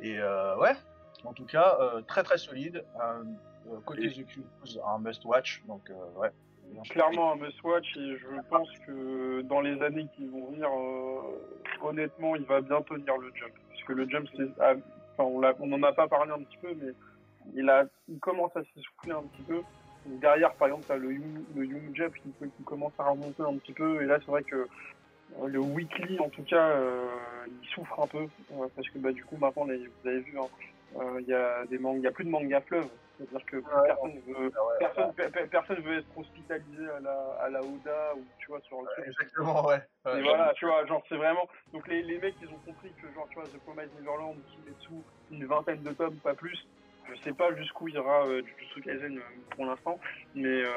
[0.00, 0.76] Et euh, ouais,
[1.24, 2.84] en tout cas, euh, très très solide.
[3.86, 4.46] Côté The Cubes,
[4.86, 6.30] un must watch, donc euh, ouais.
[6.90, 12.36] Clairement un must-watch et je pense que dans les années qui vont venir, euh, honnêtement,
[12.36, 13.52] il va bien tenir le jump.
[13.68, 14.28] Parce que le jump,
[14.60, 14.74] ah,
[15.18, 16.92] on, l'a- on en a pas parlé un petit peu, mais
[17.54, 19.62] il, a, il commence à s'essouffler un petit peu.
[20.06, 22.32] Derrière, par exemple, t'as le Young, Jeff qui,
[22.64, 24.02] commence à remonter un petit peu.
[24.02, 27.06] Et là, c'est vrai que euh, le weekly, en tout cas, euh,
[27.46, 28.26] il souffre un peu.
[28.74, 30.46] parce que bah, du coup, maintenant, vous avez vu, hein,
[31.20, 32.88] il y a a plus de manga fleuve.
[33.18, 37.60] C'est-à-dire que personne veut, personne, pe- pe- personne veut être hospitalisé à la, à la
[37.62, 39.06] Oda ou tu vois sur le truc.
[39.06, 39.82] Exactement, ouais.
[40.04, 41.48] Ouais, Et voilà, tu vois, genre c'est vraiment.
[41.72, 45.04] Donc les, les mecs, ils ont compris que genre, tu vois, The Promised Neverland, Kimetsu,
[45.30, 46.58] une vingtaine de tomes, pas plus.
[47.08, 49.98] Je sais pas jusqu'où ira euh, Jujutsu Kaisen euh, pour l'instant,
[50.34, 50.72] mais euh,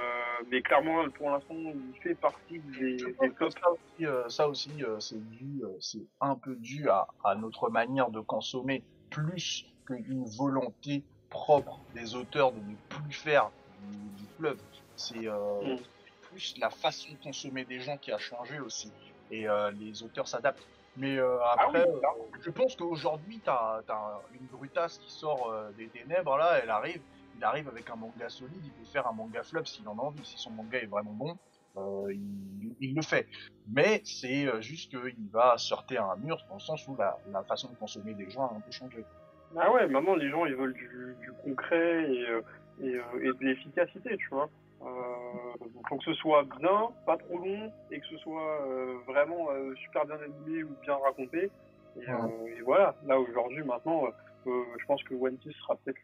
[0.49, 3.53] mais clairement pour l'instant, il fait partie des, des tops.
[3.59, 8.11] ça aussi, euh, ça aussi, c'est dû, c'est un peu dû à, à notre manière
[8.11, 14.59] de consommer plus qu'une volonté propre des auteurs de ne plus faire du, du fleuve.
[14.95, 15.77] C'est euh, Mm.
[16.29, 18.91] plus la façon de consommer des gens qui a changé aussi.
[19.31, 20.65] Et euh, les auteurs s'adaptent.
[20.97, 25.51] Mais euh, après, Ah oui, euh, je pense qu'aujourd'hui, t'as as une brutasse qui sort
[25.77, 27.01] des ténèbres, là, elle arrive,
[27.37, 30.01] il arrive avec un manga solide, il peut faire un manga flop s'il en a
[30.01, 30.25] envie.
[30.25, 31.35] Si son manga est vraiment bon,
[31.77, 33.27] euh, il, il le fait.
[33.67, 37.69] Mais c'est juste qu'il va à un mur dans le sens où la, la façon
[37.69, 39.05] de consommer des gens a un peu changé.
[39.57, 42.41] Ah ouais, maintenant les gens ils veulent du, du concret et, euh,
[42.81, 44.49] et, euh, et de l'efficacité, tu vois.
[44.83, 44.85] Euh,
[45.59, 49.49] donc, faut que ce soit bien, pas trop long, et que ce soit euh, vraiment
[49.51, 51.51] euh, super bien animé ou bien raconté.
[51.99, 54.03] Et, euh, et voilà, là aujourd'hui maintenant,
[54.45, 55.99] je pense que One Piece sera peut-être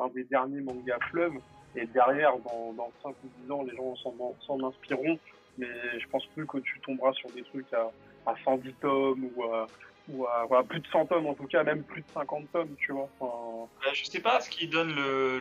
[0.00, 1.34] un des derniers mangas fleuve.
[1.74, 5.18] Et derrière, dans, dans 5 ou 10 ans, les gens s'en, s'en inspireront.
[5.58, 7.90] Mais je pense plus que tu tomberas sur des trucs à,
[8.26, 9.66] à 110 tomes ou à,
[10.08, 12.74] ou à voilà, plus de 100 tomes en tout cas, même plus de 50 tomes,
[12.78, 13.08] tu vois.
[13.20, 15.38] Enfin, Euh, je sais pas ce qui donne le,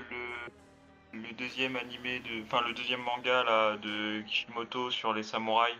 [1.13, 5.75] le, le deuxième animé, de, enfin le deuxième manga là, de Kishimoto sur les samouraïs.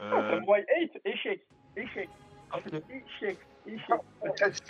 [0.00, 1.40] Euh, Samurai 8, échec,
[1.76, 2.08] échec,
[2.54, 4.62] échec, échec.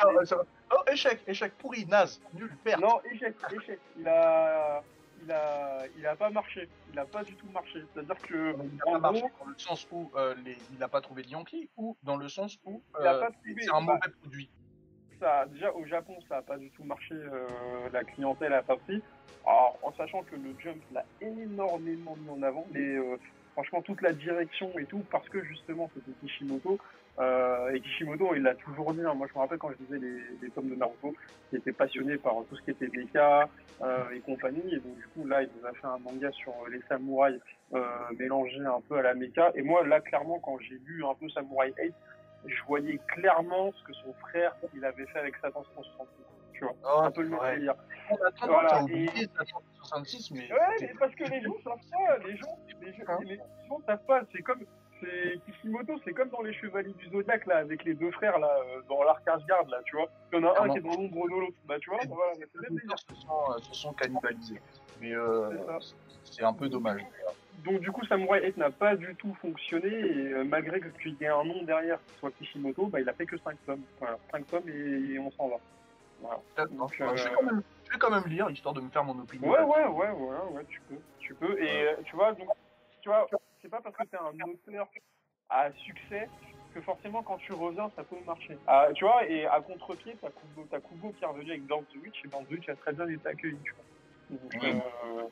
[0.73, 2.81] Oh, échec, échec pourri, naze, nul, perte.
[2.81, 3.79] Non, échec, échec.
[3.99, 4.83] Il a,
[5.23, 6.69] il a, il a pas marché.
[6.93, 7.83] Il a pas du tout marché.
[7.93, 10.89] C'est-à-dire que, Il a pas marché gros, dans le sens où euh, les, il n'a
[10.89, 14.51] pas trouvé de Yankee ou dans le sens où euh, c'est un mauvais produit.
[15.21, 17.15] ça, déjà au Japon, ça a pas du tout marché.
[17.15, 17.49] euh,
[17.93, 19.03] la clientèle a pas pris.
[19.47, 23.17] Alors, en sachant que le Jump l'a énormément mis en avant, mais euh,
[23.53, 26.79] franchement toute la direction et tout, parce que justement c'était Kishimoto.
[27.19, 29.05] Euh, et Kishimoto, il l'a toujours dit.
[29.05, 29.15] hein.
[29.15, 31.15] Moi, je me rappelle quand je lisais les, les tomes de Naruto,
[31.53, 33.49] il était passionné par tout ce qui était mecha
[33.83, 34.75] euh, et compagnie.
[34.75, 37.41] Et donc, du coup, là, il nous a fait un manga sur les samouraïs
[37.75, 37.85] euh,
[38.19, 39.51] mélangés un peu à la mecha.
[39.55, 41.95] Et moi, là, clairement, quand j'ai lu un peu Samurai 8,
[42.47, 46.09] je voyais clairement ce que son frère il avait fait avec Satan 166.
[46.55, 47.75] Tu vois, Oh, un peu le même délire.
[48.27, 49.29] Attends, Voilà, t'as et- oublié
[49.83, 50.51] 66, mais.
[50.53, 53.37] Ouais, mais parce que les gens savent pas, les gens, les gens, Hein les
[53.69, 54.23] gens savent pas.
[54.35, 54.65] C'est comme,
[55.01, 58.51] c'est Kishimoto, c'est comme dans les Chevaliers du Zodiac là, avec les deux frères là,
[58.67, 60.09] euh, dans l'arc Asgard là, tu vois.
[60.33, 60.73] Il y en a un Clairement.
[60.73, 61.99] qui est dans l'ombre de l'autre, bah tu vois.
[62.03, 64.61] Les Voilà, Les auteurs se sont, se sont cannibalisés.
[65.01, 65.51] Mais euh,
[66.25, 67.03] C'est un peu dommage.
[67.65, 71.15] Donc du coup, Samurai 8 n'a pas du tout fonctionné et euh, malgré que qu'il
[71.21, 73.83] y ait un nom derrière qui soit Kishimoto, bah il a fait que 5 tomes.
[73.99, 75.57] Voilà, 5 tomes et, et on s'en va.
[76.23, 76.39] Voilà.
[76.71, 78.89] Donc, Euh, je, vais euh, quand même, je vais quand même lire, histoire de me
[78.91, 79.49] faire mon opinion.
[79.51, 81.63] Ouais, ouais, ouais, ouais, ouais, tu peux, tu peux.
[81.63, 82.49] Et tu vois, donc,
[83.01, 83.27] tu vois,
[83.63, 84.89] c'est pas parce que t'es un auteur
[85.49, 86.29] à succès
[86.75, 88.57] que forcément quand tu reviens, ça peut marcher.
[88.67, 91.85] Ah, tu vois, et à contre-pied, t'as Kubo, t'as Kubo qui est revenu avec Dance
[91.93, 93.85] the Witch, et Dance the Witch a très bien été accueilli, tu vois.
[94.39, 94.81] Donc, Ouais.
[95.05, 95.27] euh,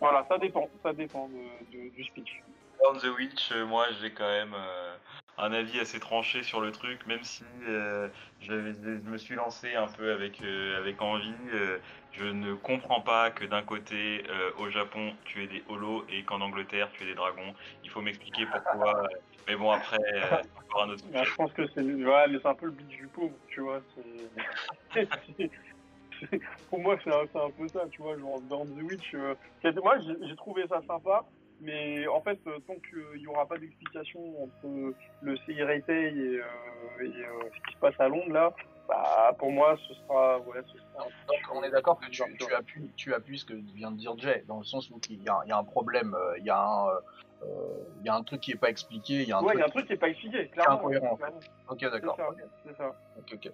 [0.00, 2.42] voilà, ça dépend, ça dépend de, de- du speech.
[2.86, 4.96] On the Witch, euh, moi j'ai quand même euh,
[5.38, 8.08] un avis assez tranché sur le truc, même si euh,
[8.40, 11.32] je me suis lancé un peu avec, euh, avec envie.
[11.52, 11.78] euh,
[12.12, 14.24] je ne comprends pas que d'un côté,
[14.58, 17.54] au Japon, tu aies des holos et qu'en Angleterre, tu aies des dragons.
[17.84, 19.06] Il faut m'expliquer pourquoi.
[19.46, 19.98] mais bon, après,
[20.56, 23.38] encore un autre Bah, je pense que c'est, ouais, un peu le beat du pauvre,
[23.48, 23.80] tu vois.
[26.70, 28.18] Pour moi, c'est un, peu ça, tu vois.
[28.18, 31.24] Genre, dans The Witch, moi, j'ai trouvé ça sympa,
[31.60, 36.42] mais en fait, euh, tant qu'il n'y aura pas d'explication entre le CIRT et, euh,
[37.00, 38.54] et euh, ce qui se passe à Londres, là,
[38.88, 40.38] bah, pour moi, ce sera.
[40.40, 43.54] Ouais, ce sera Donc on est d'accord que tu, tu, appuies, tu appuies ce que
[43.74, 45.64] vient de dire Jay, dans le sens où il y a, il y a un
[45.64, 47.00] problème, euh, il y, a un, euh,
[47.42, 49.54] euh, il y a un truc qui est pas expliqué, il y a un Ouais,
[49.54, 49.86] il y a un truc...
[49.86, 50.78] qui n'est pas expliqué, clairement.
[50.78, 51.24] incohérent, en fait.
[51.24, 51.40] clairement.
[51.68, 52.18] Ok, d'accord.
[52.64, 52.96] c'est ça.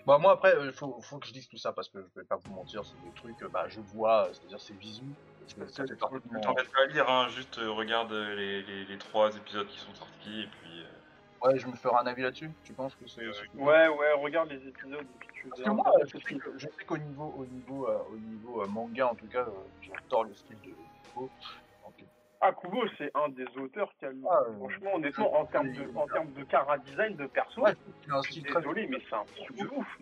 [0.07, 2.27] Bah, moi après, il faut, faut que je dise tout ça parce que je vais
[2.27, 5.05] pas vous mentir, c'est des trucs, euh, bah, je vois, euh, c'est-à-dire c'est visu.
[5.49, 5.81] C'est-
[6.31, 9.67] Ne t'embête pas à lire, hein, juste euh, regarde euh, les, les, les trois épisodes
[9.69, 10.83] qui sont sortis et puis.
[10.83, 10.89] euh,
[11.43, 12.51] Ouais, je me ferai un avis là-dessus.
[12.65, 13.21] Tu penses que c'est.
[13.33, 16.35] c'est- Ouais, ouais, regarde les épisodes et puis tu Parce que moi, je que sais
[16.39, 19.41] que- je sais qu'au niveau, au niveau, euh, au niveau euh, manga, en tout cas,
[19.47, 19.51] euh,
[19.83, 20.75] j'adore le style de
[21.11, 21.31] Kubo.
[22.41, 25.91] Ah, Kubo, c'est un des auteurs qui a eu, Ah, franchement, honnêtement, en termes de,
[25.97, 27.71] en termes de cara design de perso, Ouais,
[28.11, 28.61] a un je suis style très.
[28.61, 29.99] désolé, mais c'est un truc de ouf.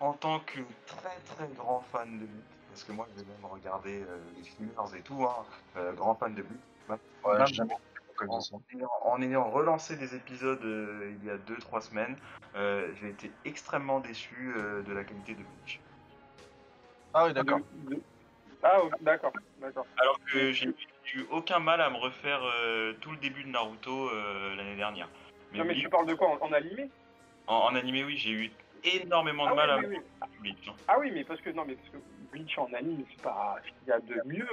[0.00, 4.02] en tant que très très grand fan de lutte, parce que moi j'ai même regardé
[4.02, 5.46] euh, les filmers et tout, hein,
[5.76, 6.44] euh, grand fan de
[7.24, 7.74] Ouais, même jamais
[8.16, 12.18] connu en, ayant, en ayant relancé des épisodes euh, il y a 2-3 semaines,
[12.54, 15.80] euh, j'ai été extrêmement déçu euh, de la qualité de Bleach.
[17.14, 17.60] Ah oui, d'accord.
[18.62, 19.86] Ah, ok, d'accord, d'accord.
[19.96, 20.68] Alors que j'ai
[21.14, 25.08] eu aucun mal à me refaire euh, tout le début de Naruto euh, l'année dernière.
[25.52, 26.90] Mais Non, mais Bleach, tu parles de quoi En, en animé?
[27.46, 28.50] En, en animé, oui, j'ai eu
[28.84, 30.04] énormément de ah, mal à oui, me oui, oui.
[30.20, 30.68] refaire Bleach.
[30.68, 30.74] hein.
[30.88, 31.96] ah oui, mais parce que non, mais parce que
[32.36, 34.48] Bleach en anime, c'est pas ce qu'il y a de mieux.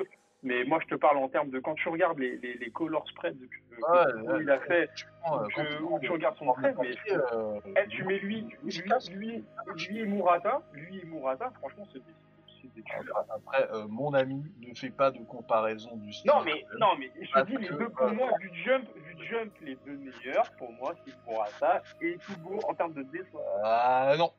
[0.46, 3.08] Mais moi, je te parle en termes de quand tu regardes les, les, les color
[3.08, 4.90] spreads que, Ouais, il a fait,
[5.26, 9.44] quand tu regardes son trait, mais euh, eh, tu mets lui, lui, lui,
[9.88, 12.14] lui et Murata, lui et Murata, franchement, c'est des,
[12.62, 13.26] c'est des tueurs.
[13.30, 16.30] Après, euh, mon ami ne fait pas de comparaison du style.
[16.30, 18.86] Non mais non mais je Parce dis les deux pour euh, moi du jump
[19.18, 23.40] du jump les deux meilleurs pour moi c'est Murata et Kubo en termes de dessin.
[23.64, 24.32] Ah non,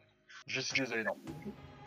[0.47, 1.17] je suis désolé, non.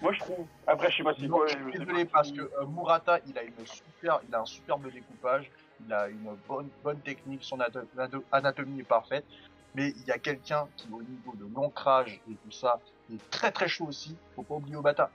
[0.02, 0.46] Moi je trouve.
[0.68, 1.48] Après je sais pas si quoi.
[1.48, 4.92] je suis désolé parce que euh, Murata, il a une super, il a un superbe
[4.92, 5.50] découpage,
[5.86, 9.26] il a une bonne, bonne technique, son ato- ato- anatomie est parfaite,
[9.74, 12.80] mais il y a quelqu'un qui, au niveau de l'ancrage et tout ça,
[13.12, 14.16] est très très chaud aussi.
[14.36, 15.10] Faut pas oublier Obata.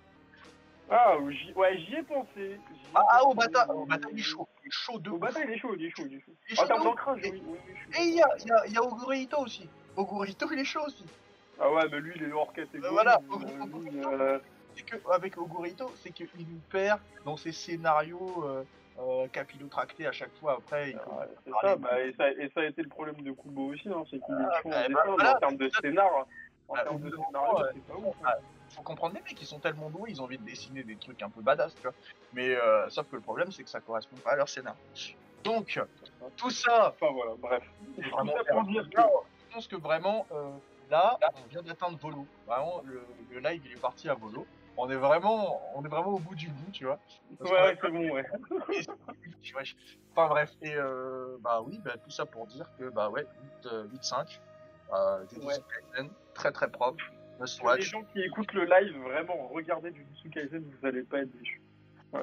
[0.91, 2.59] Ah j'y ouais j'y ai pensé.
[2.95, 3.23] Ah, ah.
[3.25, 5.11] Obata, Obata, il est chaud, il est chaud de.
[5.11, 6.33] Obata il est chaud il est chaud il est chaud.
[6.49, 6.95] Il est En chaud termes de ouf.
[6.97, 7.41] d'ancrage Et- oui
[8.01, 8.83] il y a, il y a,
[9.23, 9.69] y aussi.
[9.97, 11.05] Ogurito, il est chaud aussi.
[11.61, 12.89] Ah ouais mais lui il est hors catégorie.
[12.89, 14.41] Euh, voilà.
[14.73, 18.65] Euh, euh, c'est que avec Ogurito, c'est qu'il nous perd dans ses scénarios euh,
[19.01, 20.53] euh, capillotractés à chaque fois.
[20.59, 21.03] Après, il ouais,
[21.45, 24.03] c'est ça, bah, et ça, et ça a été le problème de Kubo aussi, hein,
[24.11, 25.37] c'est qu'il est chaud bah, bah, voilà.
[25.37, 26.11] en termes de scénar,
[26.69, 28.17] en termes de scénario, moment, c'est pas ouf.
[28.25, 28.31] hein.
[28.71, 31.23] faut comprendre les mecs, ils sont tellement doués, ils ont envie de dessiner des trucs
[31.23, 31.95] un peu badass, tu vois.
[32.33, 34.77] Mais euh, sauf que le problème, c'est que ça correspond pas à leur scénar.
[35.45, 35.81] Donc,
[36.37, 37.63] tout ça, Enfin voilà, bref.
[37.97, 39.09] c'est Tout vraiment ça pour dire que Là,
[39.49, 40.51] je pense que vraiment, euh,
[40.91, 42.27] là, on vient d'atteindre Volo.
[42.47, 44.47] Vraiment, le, le live, il est parti à Volo.
[44.77, 46.99] On est vraiment, on est vraiment au bout du bout, tu vois.
[47.39, 48.25] Parce Ouais, c'est bon, ouais.
[50.15, 53.27] Enfin bref, et euh, bah oui, bah, tout ça pour dire que bah ouais,
[53.65, 54.41] 8, euh, 8-5,
[54.93, 55.55] euh, Ouais.
[55.95, 57.03] Kaisen, très très propre,
[57.77, 61.31] les gens qui écoutent le live, vraiment, regardez du Jujutsu Kaisen, vous allez pas être
[61.39, 61.63] déçus.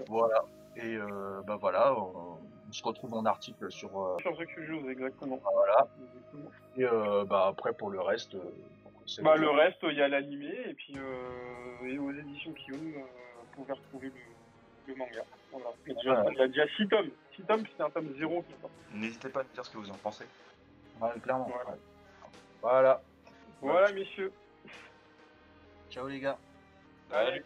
[0.08, 0.43] voilà.
[0.76, 2.38] Et euh, bah voilà, on,
[2.70, 5.39] on se retrouve en article sur euh, Sur je joue, exactement.
[5.54, 5.88] voilà.
[6.16, 6.52] Exactement.
[6.78, 8.36] Et euh, bah après pour le reste,
[9.22, 12.99] Bah, le reste, il y a l'animé, et puis euh, et aux éditions Kion, euh,
[13.39, 15.24] vous pouvez retrouver le, le manga.
[15.51, 15.68] Voilà.
[15.88, 16.32] Il y a déjà, Ouais.
[16.34, 17.10] il y a déjà 6 tomes.
[17.36, 18.70] 6 tomes, c'est un tome 0 qui sort.
[18.93, 20.26] N'hésitez pas à me dire ce que vous en pensez.
[21.01, 21.49] Ouais, clairement.
[21.51, 21.78] Voilà.
[22.62, 23.01] Voilà.
[23.62, 24.32] Voilà, messieurs.
[25.89, 26.38] Ciao les gars.
[27.12, 27.32] Allez.
[27.32, 27.43] Allez,